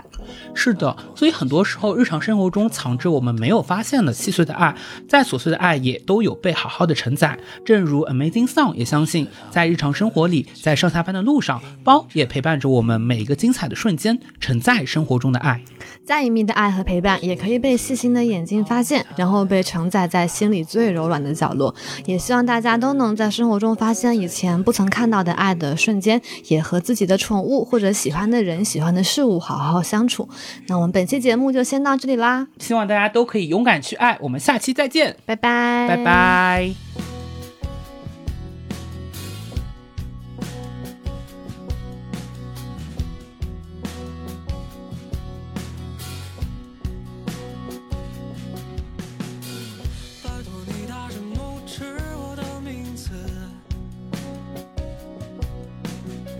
[0.53, 4.75] 是的，所以很多时候日常生活中藏着我们没有发现的细碎的爱，
[5.07, 7.37] 再琐碎的爱也都有被好好的承载。
[7.65, 13.98] 正如 Amazing Song 也相信，在日常生活里，在上下班的路上，包也陪伴着我们每一个精彩的瞬间。
[14.39, 15.61] 承载生活中的爱，
[16.05, 21.73] 再隐秘的爱和陪伴，也可以被细心的眼睛发现，然后被承载在心里最柔软的角落。
[22.05, 30.27] 也希望大家都能在生活中发现以前不曾看到的爱的瞬间，也和自己的宠物或者喜欢的人、喜欢的事物好好相处。
[30.67, 34.17] 那我们本期节目就先到这里啦，希望大家都可以勇敢去爱。
[34.21, 37.08] 我们下期再见，拜拜，拜拜。